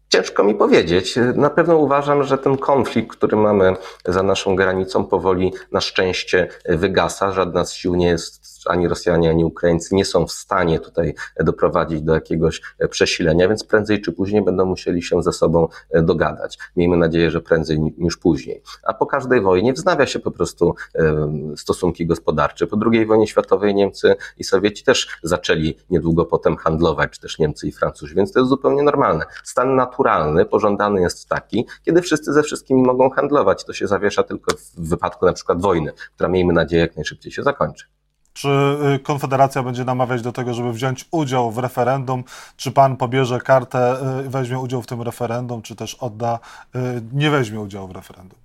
Ciężko 0.09 0.45
mi 0.45 0.55
powiedzieć. 0.55 1.19
Na 1.35 1.51
pewno 1.51 1.77
uważam, 1.77 2.23
że 2.23 2.39
ten 2.39 2.57
konflikt, 2.57 3.17
który 3.17 3.37
mamy 3.37 3.77
za 4.05 4.23
naszą 4.23 4.57
granicą, 4.57 5.05
powoli 5.05 5.53
na 5.73 5.81
szczęście 5.81 6.49
wygasa. 6.69 7.33
Żadna 7.33 7.65
z 7.65 7.73
sił 7.73 7.95
nie 7.95 8.09
jest 8.09 8.45
ani 8.67 8.89
Rosjanie, 8.89 9.31
ani 9.31 9.45
Ukraińcy 9.45 9.95
nie 9.95 10.05
są 10.05 10.27
w 10.27 10.33
stanie 10.33 10.81
tutaj 10.81 11.15
doprowadzić 11.37 12.03
do 12.03 12.15
jakiegoś 12.15 12.63
przesilenia, 12.91 13.49
więc 13.49 13.65
prędzej 13.65 14.01
czy 14.01 14.13
później 14.13 14.45
będą 14.45 14.65
musieli 14.65 15.03
się 15.03 15.23
ze 15.23 15.33
sobą 15.33 15.69
dogadać. 16.03 16.59
Miejmy 16.77 16.97
nadzieję, 16.97 17.31
że 17.31 17.41
prędzej 17.41 17.81
niż 17.81 18.17
później. 18.17 18.63
A 18.83 18.95
po 18.95 19.07
każdej 19.07 19.41
wojnie 19.41 19.73
wznawia 19.73 20.07
się 20.07 20.19
po 20.19 20.31
prostu 20.31 20.75
stosunki 21.57 22.07
gospodarcze. 22.07 22.67
Po 22.67 22.77
II 22.93 23.07
wojnie 23.07 23.27
światowej 23.27 23.75
Niemcy 23.75 24.17
i 24.39 24.45
Sowieci 24.45 24.85
też 24.85 25.09
zaczęli 25.23 25.77
niedługo 25.91 26.25
potem 26.25 26.57
handlować, 26.57 27.11
czy 27.11 27.21
też 27.21 27.39
Niemcy 27.39 27.69
i 27.69 27.73
Francuzi, 27.73 28.15
więc 28.15 28.33
to 28.33 28.39
jest 28.39 28.49
zupełnie 28.49 28.83
normalne. 28.83 29.25
Stan 29.45 29.75
naturalny, 29.95 30.45
pożądany 30.45 31.01
jest 31.01 31.29
taki, 31.29 31.67
kiedy 31.83 32.03
wszyscy 32.03 32.33
ze 32.33 32.43
wszystkimi 32.43 32.83
mogą 32.83 33.11
handlować. 33.11 33.65
To 33.65 33.73
się 33.73 33.87
zawiesza 33.87 34.23
tylko 34.23 34.57
w 34.57 34.89
wypadku 34.89 35.27
na 35.27 35.33
przykład 35.33 35.63
wojny, 35.63 35.93
która 36.15 36.29
miejmy 36.29 36.53
nadzieję 36.53 36.83
jak 36.83 36.97
najszybciej 36.97 37.33
się 37.33 37.43
zakończy. 37.43 37.87
Czy 38.33 38.49
y, 38.95 38.99
Konfederacja 38.99 39.63
będzie 39.63 39.85
namawiać 39.85 40.23
do 40.23 40.33
tego, 40.33 40.55
żeby 40.55 40.73
wziąć 40.73 41.09
udział 41.11 41.51
w 41.51 41.59
referendum? 41.59 42.25
Czy 42.57 42.73
pan 42.73 42.97
pobierze 42.97 43.39
kartę, 43.39 43.97
y, 44.27 44.31
weźmie 44.31 44.59
udział 44.59 44.83
w 44.83 44.87
tym 44.87 45.03
referendum, 45.03 45.63
czy 45.63 45.77
też 45.77 45.95
odda, 45.95 46.39
y, 46.77 46.79
nie 47.13 47.31
weźmie 47.31 47.61
udziału 47.61 47.89
w 47.89 47.91
referendum? 47.91 48.44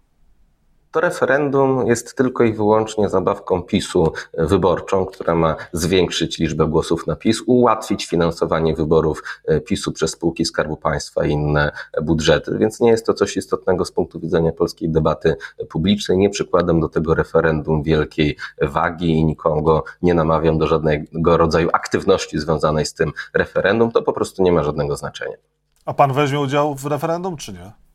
To 0.92 1.00
referendum 1.00 1.88
jest 1.88 2.16
tylko 2.16 2.44
i 2.44 2.54
wyłącznie 2.54 3.10
zabawką 3.10 3.62
PiSu 3.62 4.14
wyborczą, 4.34 5.06
która 5.06 5.36
ma 5.36 5.56
zwiększyć 5.74 6.40
liczbę 6.40 6.68
głosów 6.68 7.08
na 7.08 7.16
PiS, 7.16 7.42
ułatwić 7.46 8.06
finansowanie 8.06 8.76
wyborów 8.76 9.24
e, 9.46 9.62
PiSu 9.62 9.92
przez 9.92 10.12
spółki 10.12 10.46
Skarbu 10.46 10.78
Państwa 10.78 11.26
i 11.26 11.32
inne 11.32 11.72
budżety, 12.02 12.58
więc 12.58 12.80
nie 12.80 12.90
jest 12.90 13.06
to 13.06 13.14
coś 13.14 13.38
istotnego 13.38 13.86
z 13.86 13.92
punktu 13.92 14.20
widzenia 14.20 14.52
polskiej 14.52 14.90
debaty 14.90 15.36
publicznej. 15.70 16.18
Nie 16.18 16.30
przykładam 16.30 16.80
do 16.80 16.90
tego 16.90 17.16
referendum 17.16 17.84
wielkiej 17.84 18.38
wagi 18.62 19.12
i 19.12 19.26
nikogo 19.26 19.84
nie 20.02 20.14
namawiam 20.14 20.58
do 20.58 20.68
żadnego 20.68 21.38
rodzaju 21.38 21.70
aktywności 21.74 22.40
związanej 22.40 22.86
z 22.86 22.94
tym 22.94 23.12
referendum. 23.34 23.92
To 23.92 24.02
po 24.02 24.14
prostu 24.14 24.44
nie 24.44 24.52
ma 24.52 24.64
żadnego 24.64 24.96
znaczenia. 24.96 25.38
A 25.86 25.94
pan 25.94 26.14
weźmie 26.14 26.40
udział 26.40 26.76
w 26.76 26.86
referendum, 26.86 27.38
czy 27.38 27.54
nie? 27.54 27.89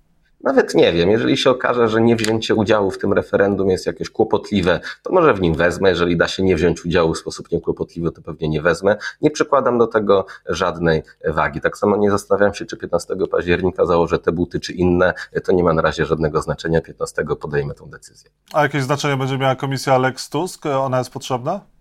Nawet 0.45 0.75
nie 0.75 0.93
wiem, 0.93 1.11
jeżeli 1.11 1.37
się 1.37 1.51
okaże, 1.51 1.89
że 1.89 2.01
nie 2.01 2.17
wzięcie 2.17 2.55
udziału 2.55 2.91
w 2.91 2.99
tym 2.99 3.13
referendum 3.13 3.71
jest 3.71 3.87
jakieś 3.87 4.11
kłopotliwe, 4.11 4.81
to 5.03 5.13
może 5.13 5.35
w 5.35 5.41
nim 5.41 5.55
wezmę. 5.55 5.89
Jeżeli 5.89 6.17
da 6.17 6.29
się 6.29 6.43
nie 6.43 6.57
wziąć 6.57 6.85
udziału 6.85 7.15
w 7.15 7.19
sposób 7.19 7.53
niekłopotliwy, 7.53 8.13
to 8.13 8.23
pewnie 8.23 8.49
nie 8.49 8.63
wezmę. 8.63 8.97
Nie 9.23 9.31
przykładam 9.31 9.79
do 9.79 9.87
tego 9.87 10.27
żadnej 10.47 11.03
wagi. 11.29 11.61
Tak 11.61 11.79
samo 11.79 11.97
nie 11.97 12.11
zastanawiam 12.11 12.55
się, 12.55 12.67
czy 12.67 12.77
15 12.77 13.15
października 13.31 13.87
założę 13.87 14.19
te 14.19 14.33
buty, 14.33 14.61
czy 14.61 14.73
inne. 14.73 15.15
To 15.45 15.53
nie 15.53 15.65
ma 15.65 15.73
na 15.73 15.83
razie 15.83 16.07
żadnego 16.07 16.43
znaczenia. 16.43 16.81
15 16.81 17.25
podejmę 17.41 17.75
tę 17.75 17.87
decyzję. 17.91 18.31
A 18.53 18.63
jakieś 18.63 18.83
znaczenie 18.83 19.17
będzie 19.17 19.39
miała 19.39 19.57
komisja 19.57 19.99
Lex 19.99 20.31
Tusk? 20.31 20.67
Ona 20.67 20.99
jest 20.99 21.11
potrzebna? 21.11 21.74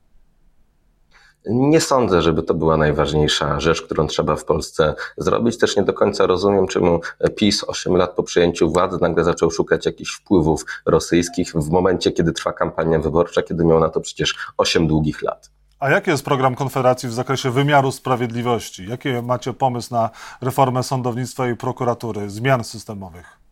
Nie 1.46 1.82
sądzę, 1.82 2.22
żeby 2.22 2.44
to 2.44 2.54
była 2.54 2.78
najważniejsza 2.78 3.60
rzecz, 3.60 3.82
którą 3.82 4.08
trzeba 4.08 4.36
w 4.36 4.46
Polsce 4.46 4.96
zrobić. 5.18 5.58
Też 5.58 5.76
nie 5.76 5.84
do 5.84 5.94
końca 5.94 6.26
rozumiem, 6.26 6.68
czemu 6.68 7.02
PiS 7.36 7.64
8 7.68 7.96
lat 7.96 8.16
po 8.16 8.24
przejęciu 8.24 8.72
władzy 8.72 8.98
nagle 9.02 9.24
zaczął 9.24 9.52
szukać 9.52 9.86
jakichś 9.86 10.12
wpływów 10.12 10.66
rosyjskich 10.86 11.52
w 11.54 11.70
momencie, 11.70 12.12
kiedy 12.12 12.32
trwa 12.32 12.54
kampania 12.54 13.00
wyborcza, 13.00 13.42
kiedy 13.42 13.66
miał 13.66 13.80
na 13.80 13.90
to 13.90 14.02
przecież 14.02 14.36
8 14.58 14.88
długich 14.88 15.22
lat. 15.22 15.50
A 15.80 15.90
jaki 15.90 16.10
jest 16.10 16.26
program 16.26 16.56
Konfederacji 16.56 17.10
w 17.10 17.14
zakresie 17.14 17.52
wymiaru 17.52 17.92
sprawiedliwości? 17.92 18.90
Jaki 18.90 19.10
macie 19.24 19.54
pomysł 19.54 19.94
na 19.94 20.10
reformę 20.42 20.84
sądownictwa 20.84 21.48
i 21.50 21.56
prokuratury, 21.56 22.30
zmian 22.30 22.64
systemowych? 22.64 23.43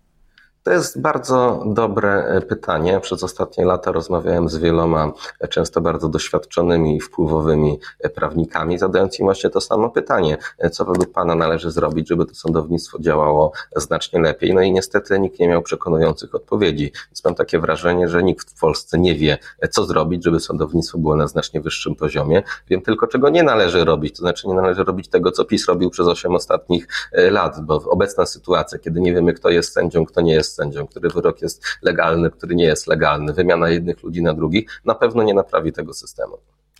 To 0.63 0.71
jest 0.71 1.01
bardzo 1.01 1.63
dobre 1.65 2.25
e, 2.25 2.41
pytanie. 2.41 2.99
Przez 2.99 3.23
ostatnie 3.23 3.65
lata 3.65 3.91
rozmawiałem 3.91 4.49
z 4.49 4.57
wieloma 4.57 5.11
e, 5.39 5.47
często 5.47 5.81
bardzo 5.81 6.09
doświadczonymi 6.09 6.97
i 6.97 7.01
wpływowymi 7.01 7.79
e, 7.99 8.09
prawnikami, 8.09 8.77
zadając 8.77 9.19
im 9.19 9.25
właśnie 9.25 9.49
to 9.49 9.61
samo 9.61 9.89
pytanie. 9.89 10.37
Co 10.71 10.85
według 10.85 11.11
Pana 11.11 11.35
należy 11.35 11.71
zrobić, 11.71 12.09
żeby 12.09 12.25
to 12.25 12.35
sądownictwo 12.35 12.99
działało 12.99 13.51
znacznie 13.75 14.19
lepiej? 14.19 14.53
No 14.53 14.61
i 14.61 14.71
niestety 14.71 15.19
nikt 15.19 15.39
nie 15.39 15.47
miał 15.47 15.61
przekonujących 15.61 16.35
odpowiedzi. 16.35 16.91
Więc 17.07 17.25
mam 17.25 17.35
takie 17.35 17.59
wrażenie, 17.59 18.09
że 18.09 18.23
nikt 18.23 18.51
w 18.51 18.59
Polsce 18.59 18.99
nie 18.99 19.15
wie, 19.15 19.37
co 19.71 19.85
zrobić, 19.85 20.23
żeby 20.23 20.39
sądownictwo 20.39 20.97
było 20.97 21.15
na 21.15 21.27
znacznie 21.27 21.61
wyższym 21.61 21.95
poziomie. 21.95 22.43
Wiem 22.69 22.81
tylko, 22.81 23.07
czego 23.07 23.29
nie 23.29 23.43
należy 23.43 23.85
robić. 23.85 24.15
To 24.15 24.21
znaczy 24.21 24.47
nie 24.47 24.53
należy 24.53 24.83
robić 24.83 25.07
tego, 25.07 25.31
co 25.31 25.45
PiS 25.45 25.67
robił 25.67 25.89
przez 25.89 26.07
8 26.07 26.35
ostatnich 26.35 26.87
lat, 27.13 27.61
bo 27.61 27.75
obecna 27.75 28.25
sytuacja, 28.25 28.79
kiedy 28.79 29.01
nie 29.01 29.13
wiemy, 29.13 29.33
kto 29.33 29.49
jest 29.49 29.73
sędzią, 29.73 30.05
kto 30.05 30.21
nie 30.21 30.33
jest 30.33 30.50
jest 30.51 30.55
sędzią, 30.55 30.87
który 30.87 31.09
wyrok 31.09 31.41
jest 31.41 31.63
legalny, 31.81 32.31
który 32.31 32.55
nie 32.55 32.63
jest 32.63 32.87
legalny, 32.87 33.33
wymiana 33.33 33.69
jednych 33.69 34.03
ludzi 34.03 34.21
na 34.21 34.33
drugich, 34.33 34.81
na 34.85 34.95
pewno 34.95 35.23
nie 35.23 35.33
naprawi 35.33 35.71
tego 35.71 35.93
systemu. 35.93 36.37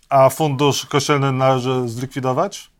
A 0.08 0.28
fundusz 0.28 0.86
kościelny 0.86 1.32
należy 1.32 1.88
zlikwidować? 1.88 2.71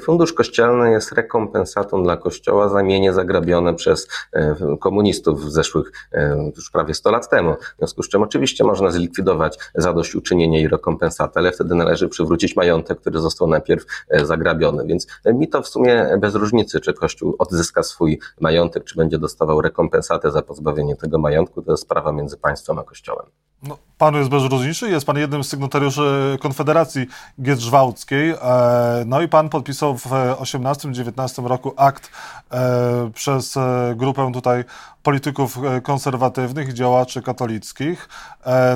Fundusz 0.00 0.32
Kościelny 0.32 0.90
jest 0.90 1.12
rekompensatą 1.12 2.02
dla 2.02 2.16
Kościoła 2.16 2.68
za 2.68 2.82
mienie 2.82 3.12
zagrabione 3.12 3.74
przez 3.74 4.08
e, 4.32 4.56
komunistów 4.80 5.44
w 5.44 5.50
zeszłych 5.50 5.92
e, 6.12 6.50
już 6.56 6.70
prawie 6.70 6.94
100 6.94 7.10
lat 7.10 7.30
temu. 7.30 7.54
W 7.54 7.78
związku 7.78 8.02
z 8.02 8.08
czym 8.08 8.22
oczywiście 8.22 8.64
można 8.64 8.90
zlikwidować 8.90 9.58
zadośćuczynienie 9.74 10.62
i 10.62 10.68
rekompensatę, 10.68 11.40
ale 11.40 11.52
wtedy 11.52 11.74
należy 11.74 12.08
przywrócić 12.08 12.56
majątek, 12.56 13.00
który 13.00 13.20
został 13.20 13.48
najpierw 13.48 13.84
e, 14.08 14.26
zagrabiony. 14.26 14.86
Więc 14.86 15.06
mi 15.26 15.48
to 15.48 15.62
w 15.62 15.68
sumie 15.68 16.18
bez 16.20 16.34
różnicy, 16.34 16.80
czy 16.80 16.94
Kościół 16.94 17.36
odzyska 17.38 17.82
swój 17.82 18.20
majątek, 18.40 18.84
czy 18.84 18.96
będzie 18.96 19.18
dostawał 19.18 19.60
rekompensatę 19.60 20.30
za 20.30 20.42
pozbawienie 20.42 20.96
tego 20.96 21.18
majątku, 21.18 21.62
to 21.62 21.70
jest 21.70 21.82
sprawa 21.82 22.12
między 22.12 22.36
państwem 22.36 22.78
a 22.78 22.82
Kościołem. 22.82 23.26
No, 23.68 23.78
panu 23.98 24.18
jest 24.18 24.30
bez 24.30 24.42
różnicy, 24.42 24.90
jest 24.90 25.06
pan 25.06 25.18
jednym 25.18 25.44
z 25.44 25.48
sygnatariuszy 25.48 26.38
Konfederacji 26.40 27.06
Giedrzwałckiej, 27.42 28.34
no 29.06 29.20
i 29.22 29.28
pan 29.28 29.48
podpisał 29.48 29.98
w 29.98 30.06
18-19 30.06 31.46
roku 31.46 31.74
akt 31.76 32.10
e, 32.50 33.10
przez 33.14 33.56
e, 33.56 33.94
grupę 33.96 34.32
tutaj 34.32 34.64
polityków 35.02 35.58
e, 35.64 35.80
konserwatywnych 35.80 36.68
i 36.68 36.74
działaczy 36.74 37.22
katolickich. 37.22 38.08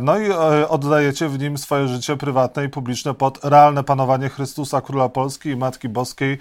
No 0.02 0.18
i 0.18 0.32
oddajecie 0.68 1.28
w 1.28 1.38
nim 1.38 1.58
swoje 1.58 1.88
życie 1.88 2.16
prywatne 2.16 2.64
i 2.64 2.68
publiczne 2.68 3.14
pod 3.14 3.44
realne 3.44 3.84
panowanie 3.84 4.28
Chrystusa, 4.28 4.80
Króla 4.80 5.08
Polski 5.08 5.48
i 5.48 5.56
Matki 5.56 5.88
Boskiej, 5.88 6.38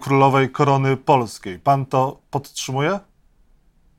Królowej 0.00 0.50
Korony 0.50 0.96
Polskiej. 0.96 1.58
Pan 1.58 1.86
to 1.86 2.18
podtrzymuje? 2.30 3.00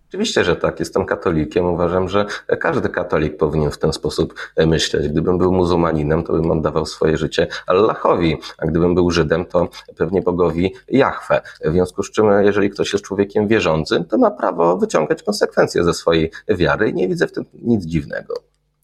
Oczywiście, 0.09 0.43
że 0.43 0.55
tak. 0.55 0.79
Jestem 0.79 1.05
katolikiem. 1.05 1.65
Uważam, 1.65 2.09
że 2.09 2.25
każdy 2.59 2.89
katolik 2.89 3.37
powinien 3.37 3.71
w 3.71 3.77
ten 3.77 3.93
sposób 3.93 4.33
myśleć. 4.67 5.07
Gdybym 5.07 5.37
był 5.37 5.51
muzułmaninem, 5.51 6.23
to 6.23 6.33
bym 6.33 6.51
oddawał 6.51 6.85
swoje 6.85 7.17
życie 7.17 7.47
Allahowi, 7.67 8.37
a 8.57 8.65
gdybym 8.65 8.95
był 8.95 9.11
Żydem, 9.11 9.45
to 9.45 9.69
pewnie 9.97 10.21
bogowi 10.21 10.73
Jahwe. 10.87 11.41
W 11.65 11.71
związku 11.71 12.03
z 12.03 12.11
czym, 12.11 12.25
jeżeli 12.43 12.69
ktoś 12.69 12.93
jest 12.93 13.05
człowiekiem 13.05 13.47
wierzącym, 13.47 14.05
to 14.05 14.17
ma 14.17 14.31
prawo 14.31 14.77
wyciągać 14.77 15.23
konsekwencje 15.23 15.83
ze 15.83 15.93
swojej 15.93 16.31
wiary 16.47 16.89
i 16.89 16.93
nie 16.93 17.07
widzę 17.07 17.27
w 17.27 17.31
tym 17.31 17.45
nic 17.53 17.85
dziwnego. 17.85 18.33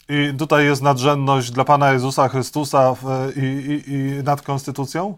I 0.10 0.34
tutaj 0.38 0.66
jest 0.66 0.82
nadrzędność 0.82 1.52
dla 1.52 1.66
Pana 1.66 1.94
Jezusa 1.94 2.30
Chrystusa 2.30 2.96
i, 3.36 3.40
i, 3.40 3.94
i 3.94 4.24
nad 4.24 4.42
konstytucją? 4.42 5.18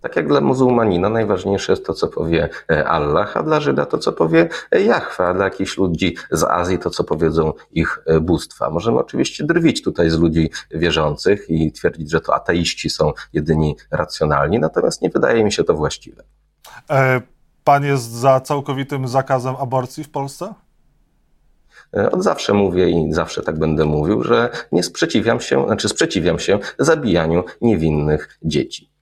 Tak 0.00 0.16
jak 0.16 0.28
dla 0.28 0.40
muzułmanina 0.40 1.08
najważniejsze 1.08 1.72
jest 1.72 1.86
to, 1.86 1.94
co 1.94 2.08
powie 2.08 2.48
e, 2.70 2.88
Allah, 2.88 3.36
a 3.36 3.42
dla 3.42 3.60
Żyda 3.60 3.86
to, 3.86 3.98
co 3.98 4.12
powie 4.12 4.48
e, 4.70 4.82
Jahwe, 4.82 5.26
a 5.26 5.34
dla 5.34 5.44
jakichś 5.44 5.78
ludzi 5.78 6.16
z 6.30 6.44
Azji 6.44 6.78
to, 6.78 6.90
co 6.90 7.04
powiedzą 7.04 7.52
ich 7.72 8.02
e, 8.06 8.20
bóstwa. 8.20 8.70
Możemy 8.70 8.98
oczywiście 8.98 9.44
drwić 9.44 9.82
tutaj 9.82 10.10
z 10.10 10.18
ludzi 10.18 10.50
wierzących 10.70 11.50
i 11.50 11.72
twierdzić, 11.72 12.10
że 12.10 12.20
to 12.20 12.34
ateiści 12.34 12.90
są 12.90 13.12
jedyni 13.32 13.76
racjonalni, 13.90 14.58
natomiast 14.58 15.02
nie 15.02 15.10
wydaje 15.10 15.44
mi 15.44 15.52
się 15.52 15.64
to 15.64 15.74
właściwe. 15.74 16.22
Pan 17.64 17.84
jest 17.84 18.10
za 18.10 18.40
całkowitym 18.40 19.08
zakazem 19.08 19.56
aborcji 19.56 20.04
w 20.04 20.10
Polsce? 20.10 20.54
Od 22.12 22.22
zawsze 22.22 22.54
mówię 22.54 22.90
i 22.90 23.12
zawsze 23.12 23.42
tak 23.42 23.58
będę 23.58 23.84
mówił, 23.84 24.22
że 24.22 24.50
nie 24.72 24.82
sprzeciwiam 24.82 25.40
się, 25.40 25.66
znaczy 25.66 25.88
sprzeciwiam 25.88 26.38
się 26.38 26.58
zabijaniu 26.78 27.44
niewinnych 27.60 28.38
dzieci. 28.42 28.95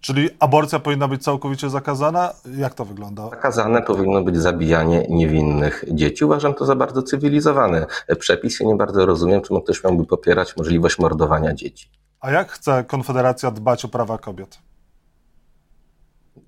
Czyli 0.00 0.28
aborcja 0.38 0.78
powinna 0.78 1.08
być 1.08 1.22
całkowicie 1.22 1.70
zakazana? 1.70 2.32
Jak 2.56 2.74
to 2.74 2.84
wygląda? 2.84 3.30
Zakazane 3.30 3.82
powinno 3.82 4.22
być 4.22 4.36
zabijanie 4.36 5.06
niewinnych 5.08 5.84
dzieci. 5.92 6.24
Uważam 6.24 6.54
to 6.54 6.66
za 6.66 6.76
bardzo 6.76 7.02
cywilizowany 7.02 7.86
przepis 8.18 8.60
i 8.60 8.66
nie 8.66 8.76
bardzo 8.76 9.06
rozumiem, 9.06 9.42
czemu 9.42 9.60
ktoś 9.60 9.84
miałby 9.84 10.06
popierać 10.06 10.56
możliwość 10.56 10.98
mordowania 10.98 11.54
dzieci. 11.54 11.90
A 12.20 12.30
jak 12.30 12.52
chce 12.52 12.84
Konfederacja 12.84 13.50
dbać 13.50 13.84
o 13.84 13.88
prawa 13.88 14.18
kobiet? 14.18 14.58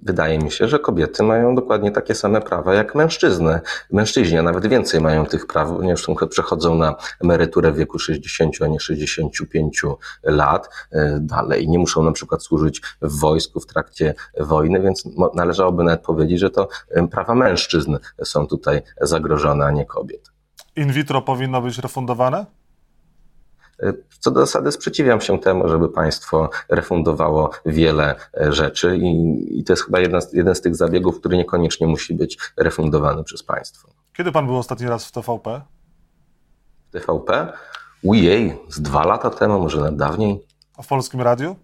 Wydaje 0.02 0.38
mi 0.38 0.50
się, 0.50 0.68
że 0.68 0.78
kobiety 0.78 1.22
mają 1.22 1.54
dokładnie 1.54 1.90
takie 1.90 2.14
same 2.14 2.40
prawa 2.40 2.74
jak 2.74 2.94
mężczyzny. 2.94 3.60
Mężczyźni, 3.92 4.38
a 4.38 4.42
nawet 4.42 4.66
więcej 4.66 5.00
mają 5.00 5.26
tych 5.26 5.46
praw, 5.46 5.68
ponieważ 5.68 6.06
przechodzą 6.30 6.74
na 6.74 6.94
emeryturę 7.20 7.72
w 7.72 7.76
wieku 7.76 7.98
60, 7.98 8.56
a 8.62 8.66
nie 8.66 8.80
65 8.80 9.82
lat 10.22 10.68
e, 10.90 11.18
dalej. 11.20 11.68
Nie 11.68 11.78
muszą 11.78 12.02
na 12.02 12.12
przykład 12.12 12.42
służyć 12.42 12.82
w 13.02 13.20
wojsku 13.20 13.60
w 13.60 13.66
trakcie 13.66 14.14
wojny, 14.40 14.80
więc 14.80 15.04
należałoby 15.34 15.84
nawet 15.84 16.00
powiedzieć, 16.00 16.40
że 16.40 16.50
to 16.50 16.68
prawa 17.10 17.34
mężczyzn 17.34 17.96
są 18.24 18.46
tutaj 18.46 18.82
zagrożone, 19.00 19.66
a 19.66 19.70
nie 19.70 19.86
kobiet. 19.86 20.32
In 20.76 20.92
vitro 20.92 21.22
powinno 21.22 21.62
być 21.62 21.78
refundowane? 21.78 22.46
Co 24.20 24.30
do 24.30 24.40
zasady 24.40 24.72
sprzeciwiam 24.72 25.20
się 25.20 25.38
temu, 25.38 25.68
żeby 25.68 25.88
państwo 25.88 26.50
refundowało 26.68 27.50
wiele 27.66 28.14
e, 28.40 28.52
rzeczy 28.52 28.96
i, 28.96 29.58
i 29.58 29.64
to 29.64 29.72
jest 29.72 29.84
chyba 29.84 30.00
jeden 30.00 30.20
z, 30.20 30.32
jeden 30.32 30.54
z 30.54 30.60
tych 30.60 30.76
zabiegów, 30.76 31.20
który 31.20 31.36
niekoniecznie 31.36 31.86
musi 31.86 32.14
być 32.14 32.38
refundowany 32.56 33.24
przez 33.24 33.42
państwo. 33.42 33.88
Kiedy 34.16 34.32
pan 34.32 34.46
był 34.46 34.56
ostatni 34.56 34.86
raz 34.86 35.06
w 35.06 35.12
TVP? 35.12 35.60
W 36.88 36.92
TVP? 36.92 37.52
Ujej, 38.02 38.58
z 38.68 38.80
dwa 38.80 39.04
lata 39.06 39.30
temu, 39.30 39.58
może 39.58 39.78
nawet 39.78 39.96
dawniej. 39.96 40.46
A 40.76 40.82
w 40.82 40.86
Polskim 40.86 41.20
Radiu? 41.20 41.56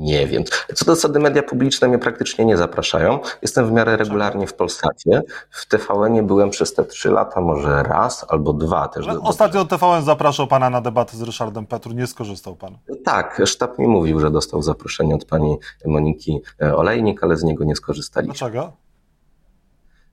Nie 0.00 0.26
wiem. 0.26 0.44
Co 0.74 0.84
do 0.84 0.94
zasady 0.94 1.18
media 1.18 1.42
publiczne 1.42 1.88
mnie 1.88 1.98
praktycznie 1.98 2.44
nie 2.44 2.56
zapraszają. 2.56 3.18
Jestem 3.42 3.66
w 3.66 3.72
miarę 3.72 3.96
regularnie 3.96 4.46
w 4.46 4.54
Polsacie. 4.54 5.22
W 5.50 5.66
TVN 5.68 6.26
byłem 6.26 6.50
przez 6.50 6.74
te 6.74 6.84
trzy 6.84 7.10
lata 7.10 7.40
może 7.40 7.82
raz 7.82 8.26
albo 8.28 8.52
dwa 8.52 8.88
też. 8.88 9.06
Ostatnio 9.22 9.64
TVN 9.64 10.04
zapraszał 10.04 10.46
pana 10.46 10.70
na 10.70 10.80
debatę 10.80 11.16
z 11.16 11.22
Ryszardem 11.22 11.66
Petru. 11.66 11.92
Nie 11.92 12.06
skorzystał 12.06 12.56
pan? 12.56 12.78
Tak, 13.04 13.42
sztab 13.44 13.78
mi 13.78 13.86
mówił, 13.86 14.20
że 14.20 14.30
dostał 14.30 14.62
zaproszenie 14.62 15.14
od 15.14 15.24
pani 15.24 15.56
Moniki 15.86 16.40
Olejnik, 16.76 17.24
ale 17.24 17.36
z 17.36 17.42
niego 17.42 17.64
nie 17.64 17.76
skorzystaliśmy. 17.76 18.34
Dlaczego? 18.34 18.72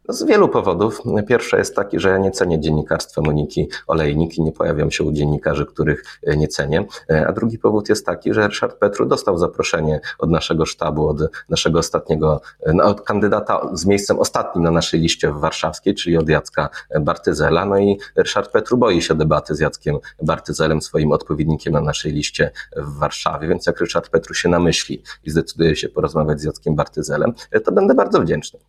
Z 0.09 0.23
wielu 0.23 0.49
powodów. 0.49 1.01
Pierwszy 1.27 1.57
jest 1.57 1.75
taki, 1.75 1.99
że 1.99 2.09
ja 2.09 2.17
nie 2.17 2.31
cenię 2.31 2.59
dziennikarstwa 2.59 3.21
Moniki 3.21 3.69
Olejnik 3.87 4.37
i 4.37 4.41
nie 4.41 4.51
pojawiam 4.51 4.91
się 4.91 5.03
u 5.03 5.11
dziennikarzy, 5.11 5.65
których 5.65 6.03
e, 6.23 6.37
nie 6.37 6.47
cenię. 6.47 6.85
E, 7.09 7.27
a 7.27 7.33
drugi 7.33 7.59
powód 7.59 7.89
jest 7.89 8.05
taki, 8.05 8.33
że 8.33 8.47
Ryszard 8.47 8.77
Petru 8.77 9.05
dostał 9.05 9.37
zaproszenie 9.37 10.01
od 10.19 10.29
naszego 10.29 10.65
sztabu, 10.65 11.07
od 11.07 11.17
naszego 11.49 11.79
ostatniego, 11.79 12.41
e, 12.61 12.73
no, 12.73 12.83
od 12.83 13.01
kandydata 13.01 13.69
z 13.73 13.85
miejscem 13.85 14.19
ostatnim 14.19 14.63
na 14.63 14.71
naszej 14.71 14.99
liście 14.99 15.31
w 15.31 15.39
warszawskiej, 15.39 15.95
czyli 15.95 16.17
od 16.17 16.29
Jacka 16.29 16.69
Bartyzela. 17.01 17.65
No 17.65 17.77
i 17.77 17.97
Ryszard 18.15 18.51
Petru 18.51 18.77
boi 18.77 19.01
się 19.01 19.15
debaty 19.15 19.55
z 19.55 19.59
Jackiem 19.59 19.97
Bartyzelem, 20.21 20.81
swoim 20.81 21.11
odpowiednikiem 21.11 21.73
na 21.73 21.81
naszej 21.81 22.11
liście 22.11 22.51
w 22.77 22.97
Warszawie, 22.97 23.47
więc 23.47 23.65
jak 23.65 23.79
Ryszard 23.79 24.09
Petru 24.09 24.33
się 24.33 24.49
namyśli 24.49 25.03
i 25.23 25.31
zdecyduje 25.31 25.75
się 25.75 25.89
porozmawiać 25.89 26.41
z 26.41 26.43
Jackiem 26.43 26.75
Bartyzelem, 26.75 27.33
to 27.65 27.71
będę 27.71 27.93
bardzo 27.93 28.21
wdzięczny. 28.21 28.59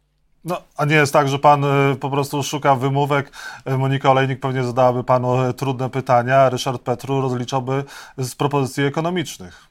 No, 0.44 0.62
a 0.77 0.85
nie 0.85 0.94
jest 0.94 1.12
tak, 1.12 1.29
że 1.29 1.38
pan 1.38 1.64
y, 1.64 1.96
po 1.96 2.11
prostu 2.11 2.42
szuka 2.42 2.74
wymówek. 2.74 3.33
Y, 3.70 3.79
Monika 3.79 4.11
Olejnik 4.11 4.40
pewnie 4.40 4.64
zadałaby 4.64 5.05
panu 5.05 5.44
y, 5.44 5.55
trudne 5.55 5.90
pytania, 5.90 6.37
a 6.37 6.51
Ryszard 6.51 6.83
Petru 6.83 7.20
rozliczałby 7.20 7.85
z 8.18 8.35
propozycji 8.35 8.85
ekonomicznych. 8.85 9.68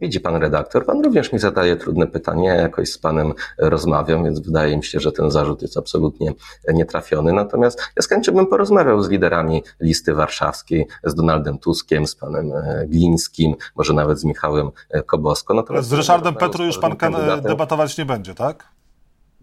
Widzi 0.00 0.20
pan 0.20 0.36
redaktor, 0.36 0.86
pan 0.86 1.04
również 1.04 1.32
mi 1.32 1.38
zadaje 1.38 1.76
trudne 1.76 2.06
pytania, 2.06 2.54
ja 2.54 2.62
jakoś 2.62 2.88
z 2.88 2.98
panem 2.98 3.32
rozmawiam, 3.58 4.24
więc 4.24 4.40
wydaje 4.40 4.76
mi 4.76 4.84
się, 4.84 5.00
że 5.00 5.12
ten 5.12 5.30
zarzut 5.30 5.62
jest 5.62 5.76
absolutnie 5.76 6.32
nietrafiony. 6.68 7.32
Natomiast 7.32 7.80
ja 7.96 8.02
z 8.02 8.08
chęcią 8.08 8.32
bym 8.32 8.46
porozmawiał 8.46 9.02
z 9.02 9.08
liderami 9.08 9.62
listy 9.80 10.14
warszawskiej, 10.14 10.86
z 11.04 11.14
Donaldem 11.14 11.58
Tuskiem, 11.58 12.06
z 12.06 12.14
panem 12.14 12.52
e, 12.52 12.86
Glińskim, 12.88 13.54
może 13.76 13.94
nawet 13.94 14.18
z 14.18 14.24
Michałem 14.24 14.70
e, 14.90 15.02
Kobosko. 15.02 15.54
Natomiast 15.54 15.88
z 15.88 15.92
Ryszardem 15.92 16.34
Petru 16.34 16.64
już 16.64 16.78
pan 16.78 16.96
debatować 17.42 17.98
nie 17.98 18.04
będzie, 18.04 18.34
tak? 18.34 18.71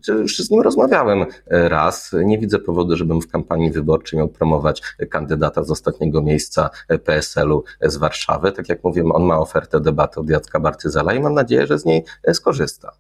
Już 0.08 0.38
z 0.38 0.52
nim 0.52 0.62
rozmawiałem 0.62 1.26
e, 1.48 1.70
raz. 1.70 2.16
Nie 2.26 2.38
widzę 2.38 2.60
powodu, 2.60 2.96
żebym 2.96 3.22
w 3.22 3.28
kampanii 3.28 3.72
wyborczej 3.72 4.20
miał 4.20 4.28
promować 4.28 4.82
kandydata 5.10 5.64
z 5.64 5.72
ostatniego 5.72 6.22
miejsca 6.22 6.70
e, 6.88 7.00
PSL-u 7.00 7.64
z 7.82 7.98
Warszawy. 7.98 8.52
Tak 8.52 8.70
jak 8.70 8.84
mówiłem, 8.84 9.12
on 9.12 9.24
ma 9.24 9.40
ofertę 9.40 9.80
debaty 9.80 10.20
od 10.20 10.30
Jacka 10.30 10.60
Bartyzela 10.60 11.14
i 11.14 11.20
mam 11.20 11.34
nadzieję, 11.34 11.68
że 11.68 11.80
z 11.80 11.86
niej 11.86 12.04
e, 12.24 12.34
skorzysta. 12.34 12.92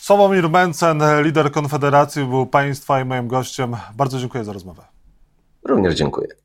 Sławomir 0.00 0.50
Mencen, 0.50 1.02
lider 1.22 1.52
Konfederacji, 1.52 2.24
był 2.24 2.46
Państwa 2.46 3.00
i 3.00 3.04
moim 3.04 3.28
gościem. 3.28 3.76
Bardzo 3.96 4.18
dziękuję 4.18 4.44
za 4.44 4.52
rozmowę. 4.52 4.82
Również 5.64 5.94
dziękuję. 5.94 6.43